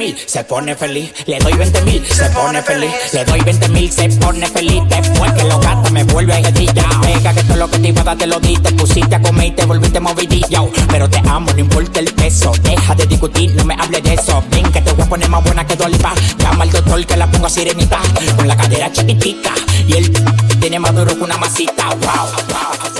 [0.02, 1.12] Mil, se pone feliz.
[1.26, 2.92] Le doy 20 mil, se pone feliz.
[3.12, 4.82] Le doy 20 mil, se pone feliz.
[4.88, 6.40] Después que lo gasta, me vuelve a.
[6.40, 8.56] Ya, venga, que todo lo que te iba a dar te lo di.
[8.56, 10.70] Te pusiste a comer y te volviste movidillo.
[10.88, 12.52] Pero te amo, no importa el peso.
[12.62, 14.42] Deja de discutir, no me hables de eso.
[14.50, 16.14] Ven que te voy a poner más buena que Dolipa.
[16.38, 18.00] Llama al doctor que la pongo a sirenita.
[18.36, 19.52] Con la cadera chiquitica.
[19.86, 20.12] Y él
[20.60, 21.88] tiene más duro que una masita.
[21.88, 22.91] Wow.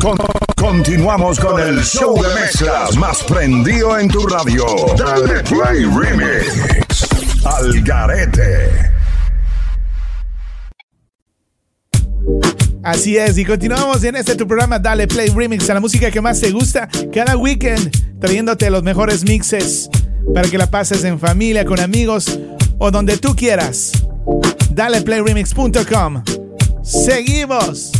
[0.00, 0.16] Con-
[0.56, 4.64] continuamos con el show de mezclas más prendido en tu radio.
[4.96, 7.08] Dale Play Remix.
[7.44, 8.70] Al Garete.
[12.84, 16.20] Así es, y continuamos en este tu programa Dale Play Remix a la música que
[16.20, 19.88] más te gusta cada weekend, trayéndote los mejores mixes
[20.32, 22.38] para que la pases en familia, con amigos
[22.78, 23.90] o donde tú quieras.
[24.70, 26.22] DalePlayRemix.com.
[26.84, 27.90] Seguimos.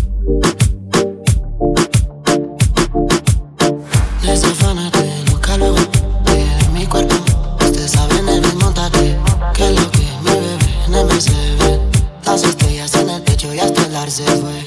[4.24, 7.14] Desafánate, busca luego de mi cuerpo.
[7.60, 9.18] Ustedes saben el mismo tate
[9.52, 12.24] que lo que mi bebé en el MCB.
[12.24, 14.64] Las estrellas en el techo y hasta el ar se fue.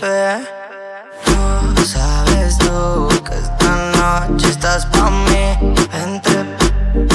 [1.75, 5.75] Tú sabes tú que esta noche estás pa' mí.
[5.91, 6.45] Entre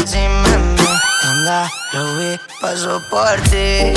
[0.04, 0.88] si me mi
[1.30, 3.94] onda, lo vi, paso por ti.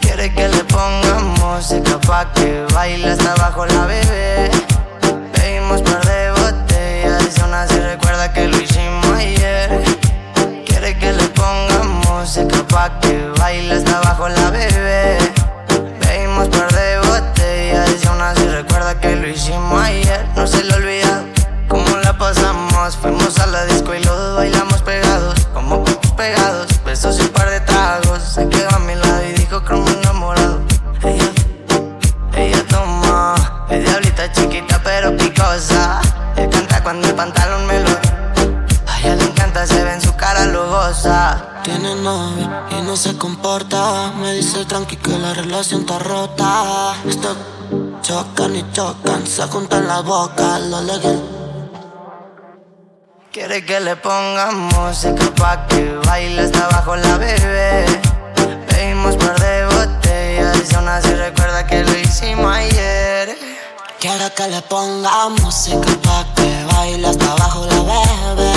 [0.00, 4.50] Quiere que le ponga música pa' que baile hasta abajo la bebé.
[5.32, 6.25] Bebimos par
[7.40, 9.82] aún así recuerda que lo hicimos ayer.
[10.64, 15.18] Quiere que le ponga música pa' que baile hasta abajo la bebé.
[16.00, 20.24] Bebimos par de botellas y aún así recuerda que lo hicimos ayer.
[20.36, 21.24] No se le olvida
[21.68, 22.96] cómo la pasamos.
[22.96, 25.84] Fuimos a la disco y los bailamos pegados como
[26.16, 28.22] pegados, besos y un par de tragos.
[28.22, 30.60] Se quedó a mi lado y dijo me enamorado.
[31.02, 31.30] Ella,
[32.36, 33.34] ella toma,
[33.68, 36.00] es diablita chiquita pero picosa.
[36.86, 37.90] Cuando el pantalón me lo.
[38.86, 41.60] A ella le encanta, se ve en su cara lujosa.
[41.64, 44.12] Tiene novio y no se comporta.
[44.12, 46.94] Me dice tranqui que la relación está rota.
[47.04, 47.36] Esto
[48.02, 51.20] chocan y chocan, se juntan la boca, lo legal.
[53.32, 57.84] Quiere que le pongamos música pa' que baile hasta abajo la bebé.
[58.68, 63.36] Pedimos par de botellas y aún así recuerda que lo hicimos ayer.
[63.98, 68.52] Quiero que le ponga música pa' que baile hasta abajo la bebé.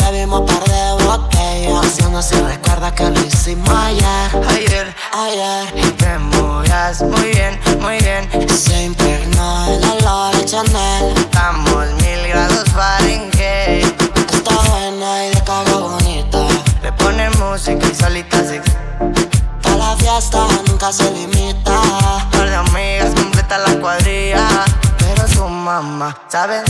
[0.00, 4.28] Le vimos par de botellas aún así recuerda que lo hicimos ayer.
[4.48, 5.64] Ayer, ayer.
[5.76, 8.28] Y te movías muy bien, muy bien.
[8.50, 11.16] Se impregnó el olor de Chanel.
[11.16, 14.02] Estamos mil grados Fahrenheit.
[14.32, 16.38] Está buena y de cara bonita.
[16.82, 18.60] Le pone música y solita se
[19.62, 21.80] Pa' la fiesta nunca se limita.
[22.32, 24.46] Par de amigas completa la cuadrilla.
[24.98, 26.62] Pero su mamá, ¿sabes?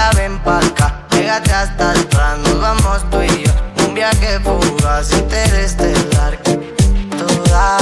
[0.00, 3.52] Acá ven pa' acá, pégate hasta atrás, nos vamos tú y yo.
[3.86, 6.38] Un viaje fugaz, interestelar.
[7.18, 7.76] Toda.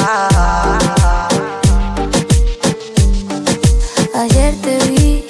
[4.16, 5.24] Ayer te vi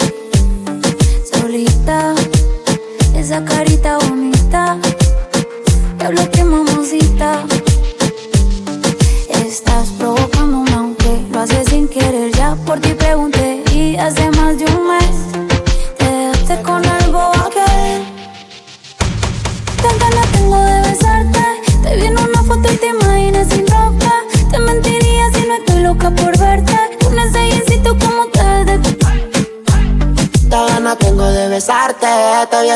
[1.31, 2.15] solita,
[3.15, 4.79] esa carita bonita.
[5.99, 7.43] Diablo que mamosita.
[9.29, 12.33] Estás provocándome aunque lo haces sin querer.
[12.33, 14.31] Ya por ti pregunté y hace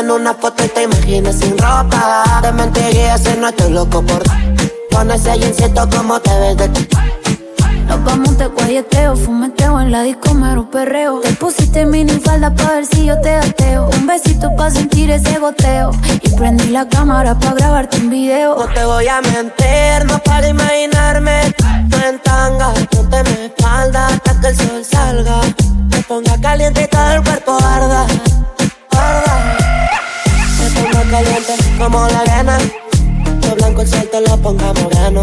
[0.02, 2.40] en una foto y te imaginas sin ropa.
[2.42, 4.22] Te mentiría si no estoy loco por.
[4.92, 6.68] Con ese jeansito como te ves de
[7.88, 11.20] Nos vamos de guayeteo, fumeteo en la disco mero perreo.
[11.20, 13.88] Te pusiste mini falda pa' ver si yo te ateo.
[13.96, 15.92] Un besito pa' sentir ese goteo.
[16.20, 18.56] Y prendí la cámara pa' grabarte un video.
[18.56, 24.40] No te voy a mentir, no para imaginarme tú en tanga, ponte mi espalda hasta
[24.40, 25.40] que el sol salga.
[25.90, 28.06] Me ponga caliente y todo el cuerpo arda.
[31.22, 32.58] Caliente como la arena.
[33.48, 35.22] Lo blanco el sol te lo ponga moreno.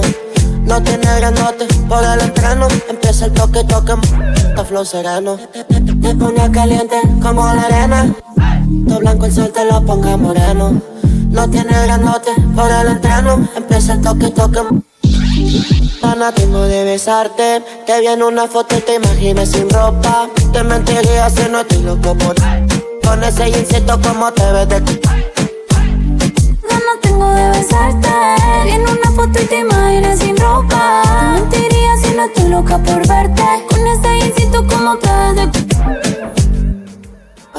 [0.63, 2.67] No tiene granote por el entreno.
[2.89, 3.93] Empieza el toque, toque,
[4.37, 5.37] está flow sereno.
[5.97, 8.15] Me ponga caliente como la arena.
[8.87, 10.81] Todo blanco el sol te lo ponga moreno.
[11.03, 13.49] No tiene granote por el entreno.
[13.57, 14.61] Empieza el toque, toque.
[16.01, 17.61] Ana, tengo de besarte.
[17.85, 20.29] Te vi en una foto y te imaginas sin ropa.
[20.53, 22.35] Te mentiría si no estoy loco por.
[23.03, 25.19] Con ese jeansito como te ves de.
[27.19, 28.07] Tengo de besarte.
[28.65, 31.03] En una foto y te imaginas sin ropa.
[31.33, 33.43] Mentiría si no estoy loca por verte.
[33.69, 35.51] Con ese jeansito como te de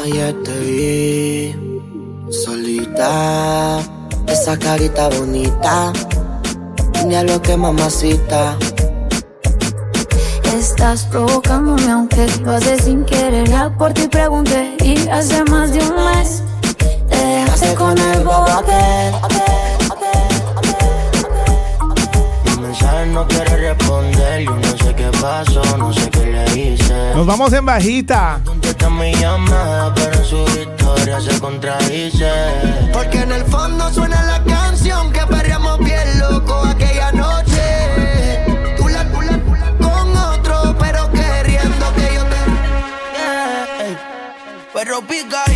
[0.03, 3.81] Ayer te vi solita,
[4.29, 5.93] esa carita bonita,
[7.07, 8.57] diablo que mamacita.
[10.57, 13.47] Estás provocándome aunque lo haces sin querer.
[13.47, 16.43] Ya por ti pregunté y hace más de un mes
[17.61, 19.15] dejaste con el bobo aquel.
[22.45, 27.15] Los mensajes no quiere responder, yo no sé qué pasó, no sé qué le hice.
[27.15, 28.41] Nos vamos en bajita.
[28.45, 32.31] Contesta mi llamada, pero en su historia se contradice.
[32.93, 38.45] Porque en el fondo suena la canción que perreamos bien loco aquella noche.
[38.77, 42.39] Tú la, tú la, tú la con otro, pero queriendo que yo te.
[44.73, 45.50] Pero picadita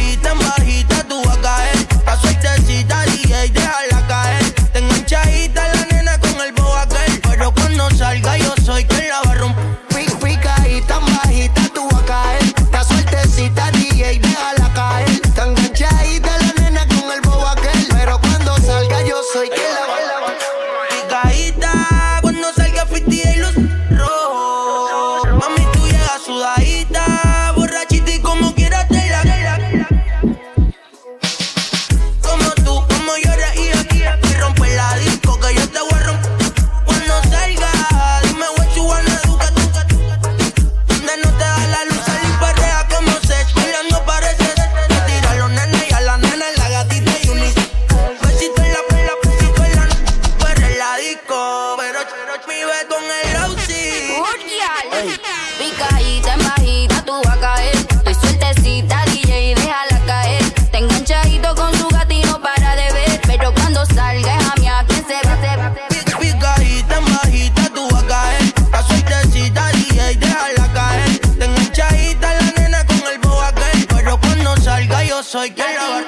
[75.35, 76.05] eso hay que grabar.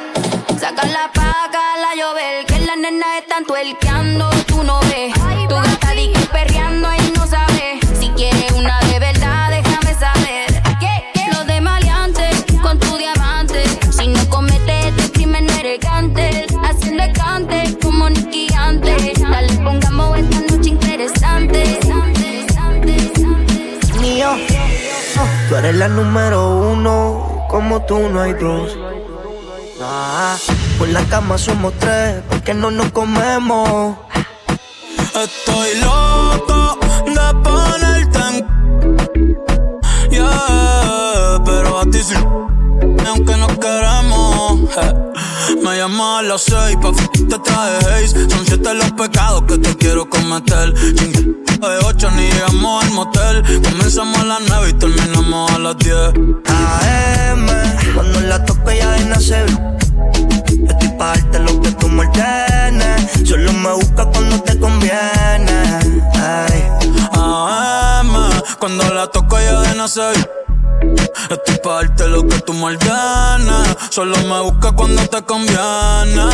[0.60, 5.12] Saca la paga, la llover, que las nenas están tuerqueando, tú no ves.
[5.20, 7.98] Ay, tu gata dique perreando y no sabes.
[7.98, 10.46] Si quieres una de verdad, déjame saber.
[10.78, 11.04] ¿Qué?
[11.12, 11.22] qué?
[11.32, 12.22] Lo de maleante
[12.62, 13.64] con tu diamante.
[13.90, 15.80] Si no cometes este crimen, no eres.
[16.62, 19.20] Haciendo cante como Nicky antes.
[19.20, 21.80] Dale, pongamos esta noche interesante.
[24.00, 24.30] Mío,
[25.48, 27.44] tú eres la número uno.
[27.48, 28.76] Como tú no hay dos
[29.88, 30.36] Ah,
[30.78, 33.96] por la cama somos tres, porque no nos comemos.
[35.14, 39.36] Estoy loco de ponerte en
[40.10, 42.14] Yeah, pero a ti sí
[43.06, 45.05] Aunque no queremos eh.
[45.66, 49.58] Me llamas a las seis pa' f te traje haze Son siete los pecados que
[49.58, 54.72] te quiero cometer Chingue de ocho ni llegamos al motel Comenzamos a las nueve y
[54.74, 56.12] terminamos a las diez
[56.46, 57.46] AM,
[57.94, 59.46] cuando la toco ya de nacer.
[60.46, 63.28] Estoy pa' darte lo que tú me ordenes.
[63.28, 65.80] Solo me busca cuando te conviene.
[66.14, 66.62] Ay.
[67.12, 68.12] AM,
[68.60, 70.46] cuando la toco ya de nacer.
[71.30, 73.76] Estoy pa' darte lo que tú me ordenes.
[73.90, 76.24] Solo me busca cuando te conviene.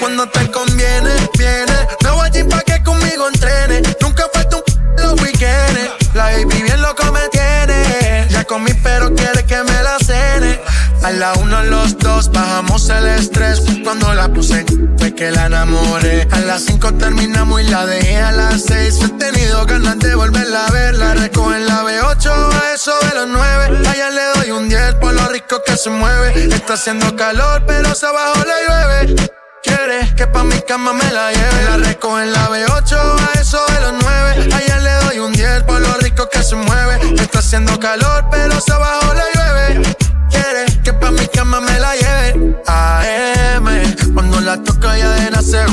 [0.00, 1.76] Cuando te conviene, viene.
[2.02, 3.82] Me voy allí pa' que conmigo entrene.
[4.00, 4.62] Nunca falta un
[5.06, 6.14] los weekends.
[6.14, 8.26] La baby bien loco me tiene.
[8.30, 10.60] Ya comí, pero quiere que me la cene.
[11.02, 13.62] A la uno, los dos, bajamos el estrés.
[13.84, 14.64] Cuando la puse,
[14.98, 16.26] fue que la enamoré.
[16.32, 19.00] A las cinco terminamos y la dejé a las seis.
[19.02, 20.94] He tenido ganas de volverla a ver.
[20.96, 23.88] La recojo en la B8 a eso de los nueve.
[23.88, 26.54] Allá le doy un 10 por lo rico que se mueve.
[26.54, 29.30] Está haciendo calor, pero se abajo le llueve.
[29.62, 31.64] Quiere que pa' mi cama me la lleve.
[31.70, 34.48] La recojo en la B8 a eso de los 9.
[34.54, 34.75] Ayer le doy
[35.26, 37.00] un 10 por lo rico que se mueve.
[37.20, 39.96] Está haciendo calor, pero se abajo le llueve.
[40.30, 42.56] Quiere que pa' mi cama me la lleve.
[42.66, 43.66] AM,
[44.14, 45.68] cuando la toco ya de nacer.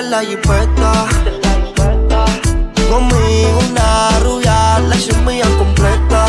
[0.10, 1.06] la jipeta.
[2.90, 4.96] Conmigo una rubia la
[5.26, 6.26] mía completa.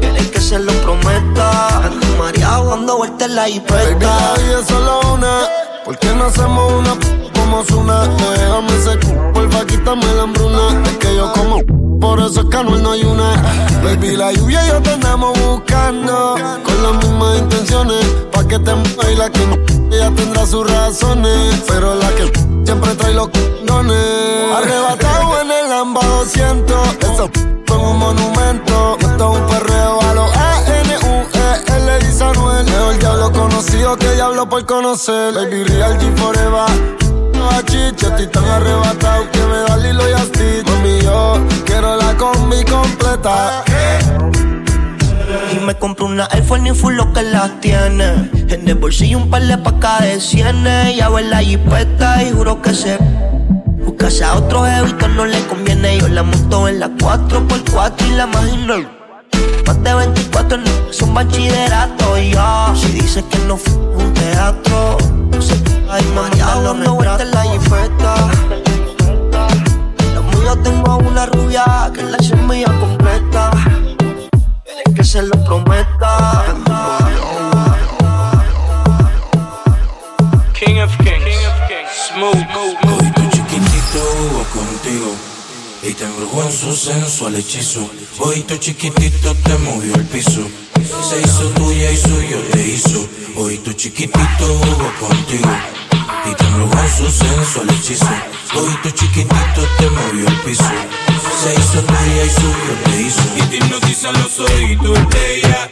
[0.00, 1.90] Quiere que se lo prometa.
[2.18, 4.06] María dando vueltas en la Baby, jipeta.
[4.06, 5.40] la vida es solo una.
[5.84, 6.94] ¿Por qué no hacemos una
[7.34, 8.06] como Zuna?
[8.08, 10.82] Déjame ese c- porfa, quítame la hambruna.
[10.84, 11.60] Es que yo como,
[12.00, 13.42] por eso es que no hay una.
[13.82, 16.34] Baby, la lluvia y yo te andamos buscando.
[16.64, 18.04] Con las mismas intenciones.
[18.32, 18.72] Pa' que te
[19.12, 19.40] y la que
[19.92, 21.62] ella tendrá sus razones.
[21.66, 22.32] Pero la que
[22.64, 23.28] siempre trae los
[23.64, 24.56] dones.
[24.56, 26.76] Arrebatado en el Lamba 200.
[27.00, 27.30] Eso
[27.66, 28.96] fue un monumento.
[29.00, 30.36] Esto es un perreo a los
[31.78, 31.96] A-N-U-E.
[31.98, 32.64] L dice Anuel.
[32.64, 35.34] Mejor diablo conocido que diablo por conocer.
[35.34, 36.68] Baby, real G forever.
[37.34, 40.62] No chiche, estoy tan arrebatado que me da Lilo y Asti.
[40.66, 43.64] Mami, yo quiero la combi completa.
[45.52, 48.30] Y me compro una iPhone y full lo que las tiene.
[48.48, 50.96] En el bolsillo un par de pacas de cienes.
[50.96, 52.98] Ya ve la jipeta y juro que se.
[53.84, 55.98] Buscase a otro jevito no le conviene.
[55.98, 58.97] Yo la monto en la 4x4 y la imagino.
[59.66, 62.74] Más de 24 no son bachillerato y yo.
[62.74, 64.98] Si dice que no fue un teatro.
[65.40, 65.54] Se
[65.90, 68.14] ay, María dando vueltas en la jipeta.
[70.14, 73.50] Lo mío tengo una rubia que la hice mía completa.
[74.94, 75.68] Que se lo prometo.
[75.68, 77.08] fiesta.
[80.58, 81.28] King of Kings,
[82.08, 82.34] Smooth.
[82.34, 85.27] Hoy tu chiquitito jugó contigo
[85.88, 87.88] y te embrujó en su sensual hechizo.
[88.46, 90.46] Tu chiquitito te movió el piso.
[91.08, 93.08] Se hizo tuya y suyo te hizo.
[93.64, 95.50] Tu chiquitito jugó contigo
[96.30, 98.06] y te embrujó en su sensual hechizo.
[98.82, 100.64] Tu chiquitito te movió el piso.
[101.42, 103.22] Se hizo tuya y suyo te hizo.
[103.36, 105.70] Y te hipnotizan los oídos de ella.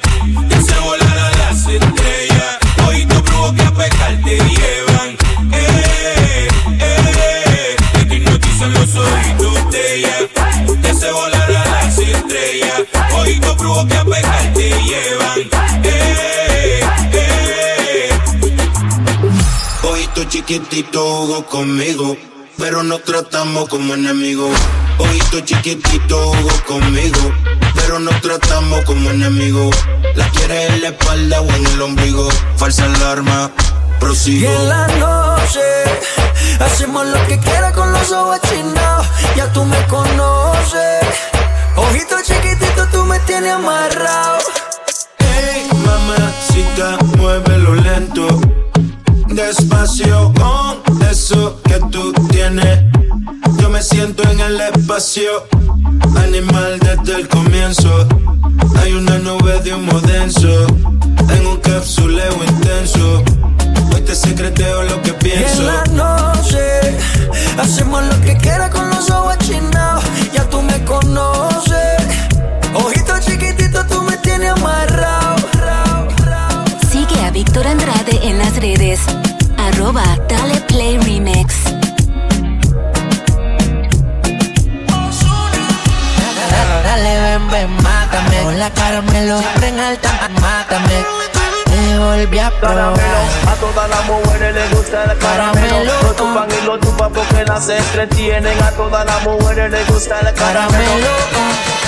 [0.48, 2.58] Te hace volar a las estrellas.
[2.88, 5.16] Oídos brujos que a pecar te llevan.
[5.52, 6.48] Eh,
[6.80, 7.76] eh.
[8.00, 10.16] Y te hipnotizan los oídos de ella.
[10.82, 12.82] Te hace volar a las estrellas.
[13.18, 15.40] Oídos brujos que a pecar te llevan.
[15.84, 16.80] Eh,
[17.12, 18.10] eh.
[19.82, 22.16] Hoy tu chiquitito jugó conmigo,
[22.58, 24.56] pero nos tratamos como enemigos.
[24.98, 27.32] Hoy chiquitito jugó conmigo,
[27.74, 29.74] pero nos tratamos como enemigos.
[30.14, 32.28] La quieres en la espalda o en el ombligo.
[32.56, 33.50] Falsa alarma,
[33.96, 34.50] Y prosigo.
[34.50, 35.60] en la noche
[36.60, 39.06] hacemos lo que quiera con los ojos chinados.
[39.36, 41.04] Ya tú me conoces.
[41.76, 44.38] Ojito chiquitito, tú me tienes amarrado.
[45.18, 48.26] Hey, mamacita, muévelo lento.
[49.28, 52.80] Despacio con eso que tú tienes.
[53.58, 55.46] Yo me siento en el espacio,
[56.16, 58.06] animal desde el comienzo.
[58.80, 60.66] Hay una nube de humo denso,
[61.28, 63.22] en un capsuleo intenso.
[63.96, 65.60] Hoy te secreteo lo que Y pienso.
[65.62, 66.58] en la noche
[67.58, 70.04] hacemos lo que quiera con los ojos chinados.
[70.34, 72.02] Ya tú me conoces.
[72.74, 75.36] Ojito chiquitito, tú me tienes amarrado.
[76.90, 79.00] Sigue a Víctor Andrade en las redes.
[79.56, 81.54] Arroba Dale Play Remix.
[86.84, 88.42] Dale, ven, ven, mátame.
[88.42, 91.04] Con la caramelo, siempre en alta, mátame.
[91.64, 93.45] Te volví a probar.
[93.66, 96.02] A todas las mujeres les gusta el caramelo.
[96.02, 98.62] Lo chupan y lo chupan porque las entretienen.
[98.62, 101.85] A todas las mujeres les gusta el caramelo.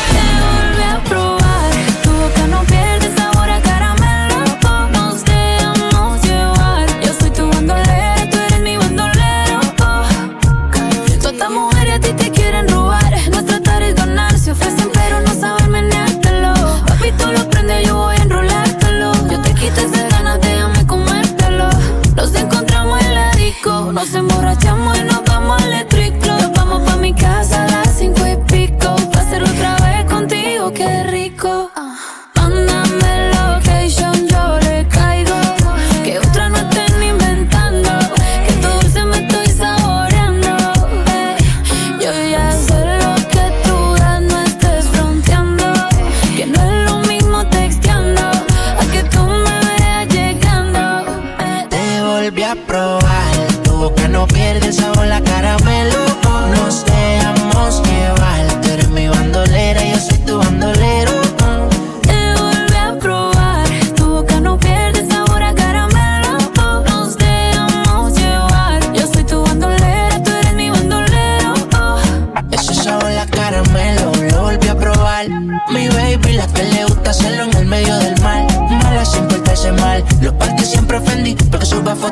[23.98, 24.97] Nos emborrachamos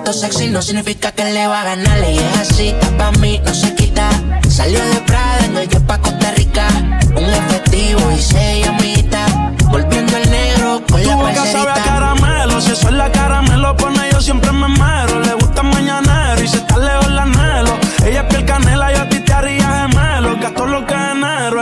[0.06, 1.98] fotos sexy no significa que le va a ganar.
[2.08, 4.08] Y es así, pa' mí, no se quita.
[4.48, 6.68] Salió de Prada, en el pa' Costa Rica.
[7.16, 9.26] Un efectivo y se llamita.
[9.68, 11.84] Volviendo el negro con Tu la boca sabe a parcerita.
[11.84, 14.05] caramelo, si eso es la caramelo pone yo siempre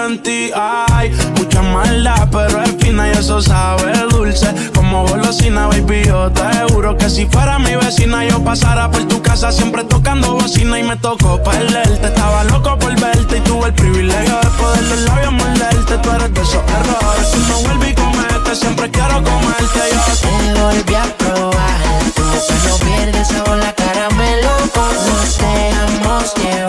[0.07, 1.13] en ti, ay.
[1.37, 4.49] Mucha maldad, pero es fina y eso sabe dulce.
[4.75, 9.21] Como golosina, baby, yo te juro que si fuera mi vecina yo pasara por tu
[9.23, 12.07] casa siempre tocando bocina y me tocó perderte.
[12.07, 15.99] Estaba loco por verte y tuve el privilegio de poder los labios morderte.
[15.99, 20.55] Tú eres de esos errores, tú no vuelves y comete, siempre quiero comerte yo.
[20.55, 21.75] Te volví a probar.
[22.17, 24.51] Boca no pierde sabor la caramelo.
[24.75, 26.64] Nos dejamos llevar.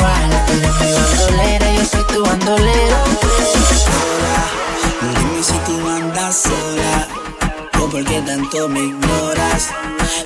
[8.46, 9.70] Tanto me ignoras.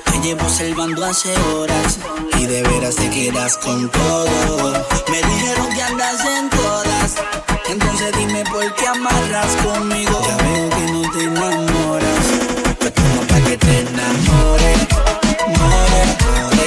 [0.04, 1.98] Te llevo observando hace horas
[2.38, 4.72] y de veras te quedas con todo.
[5.10, 7.14] Me dijeron que andas en todas,
[7.68, 10.20] entonces dime por qué amarras conmigo.
[10.26, 12.26] Ya veo que no te enamoras,
[12.78, 14.78] pues como pa' que te enamores.
[15.58, 16.59] More, more,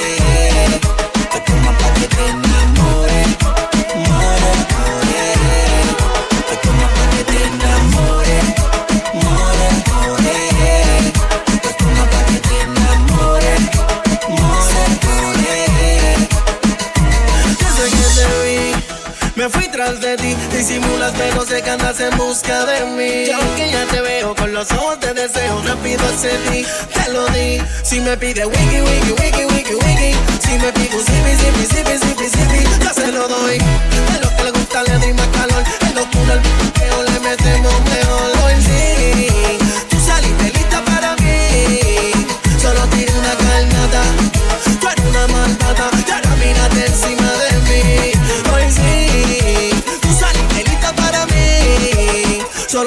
[21.74, 23.26] andas en busca de mí.
[23.26, 27.60] Yo que ya te veo con los ojos de deseo, rápido accedí, te lo di.
[27.82, 30.16] Si me pide wiki, wiki, wiki, wiki, wiki.
[30.40, 33.58] Si me pide un zipi, zipi, zipi, zipi, zipi, yo se lo doy.
[33.58, 35.64] De lo que le gusta le doy más calor.
[35.88, 38.83] En los túneles piqueo le metemos mejor.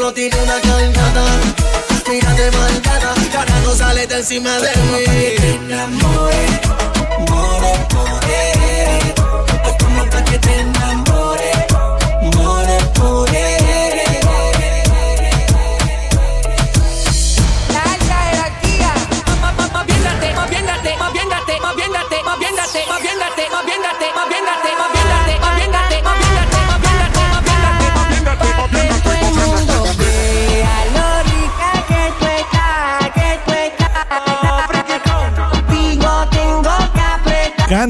[0.08, 1.26] no tiene una calmada.
[2.10, 5.04] Mírate malgada, cara no sale de encima de mí.
[5.38, 6.67] Te enamoré.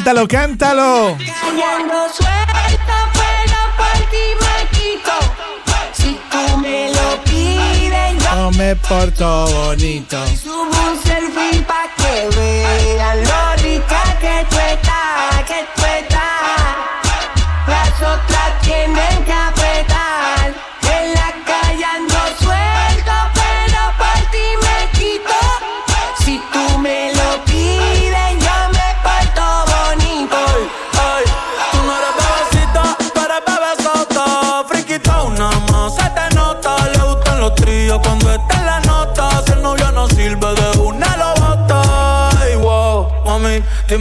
[0.08, 1.18] Cántalo, cántalo.
[1.18, 5.16] Callando suelta, pero por ti me quito.
[5.92, 10.26] Si tú me lo pides, yo No me porto bonito.
[10.28, 15.66] Subo un selfie pa' que vean lo rica que tú estás, que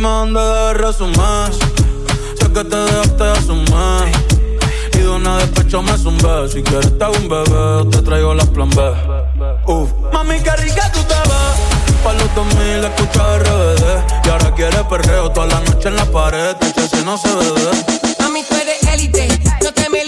[0.07, 1.53] dime dónde debe resumir.
[2.39, 4.16] Sé que te dejaste un mes.
[4.95, 6.49] Y de una despecho me zumbé.
[6.49, 8.83] Si quieres te hago un bebé, te traigo las plan B.
[9.66, 12.03] Uf, mami, qué rica tú te ves.
[12.05, 14.27] Pa' los 2000 escucha RBD.
[14.27, 16.57] Y ahora quieres perreo toda la noche en la pared.
[16.74, 17.45] si no se ve.
[18.20, 19.28] Mami, tú eres élite,
[19.62, 20.05] no te me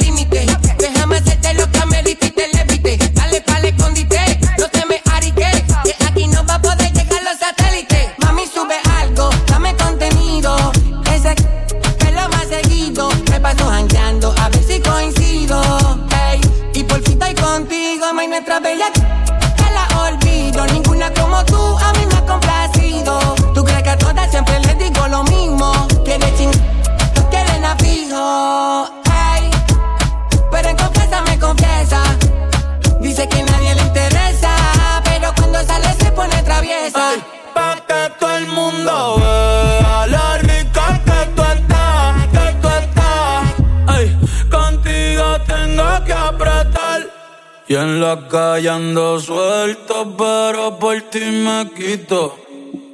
[48.08, 52.36] la calle suelto, pero por ti me quito.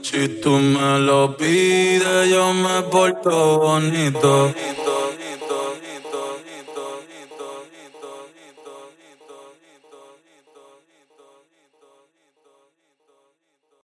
[0.02, 4.43] Si tú me lo pides, yo me porto bonito.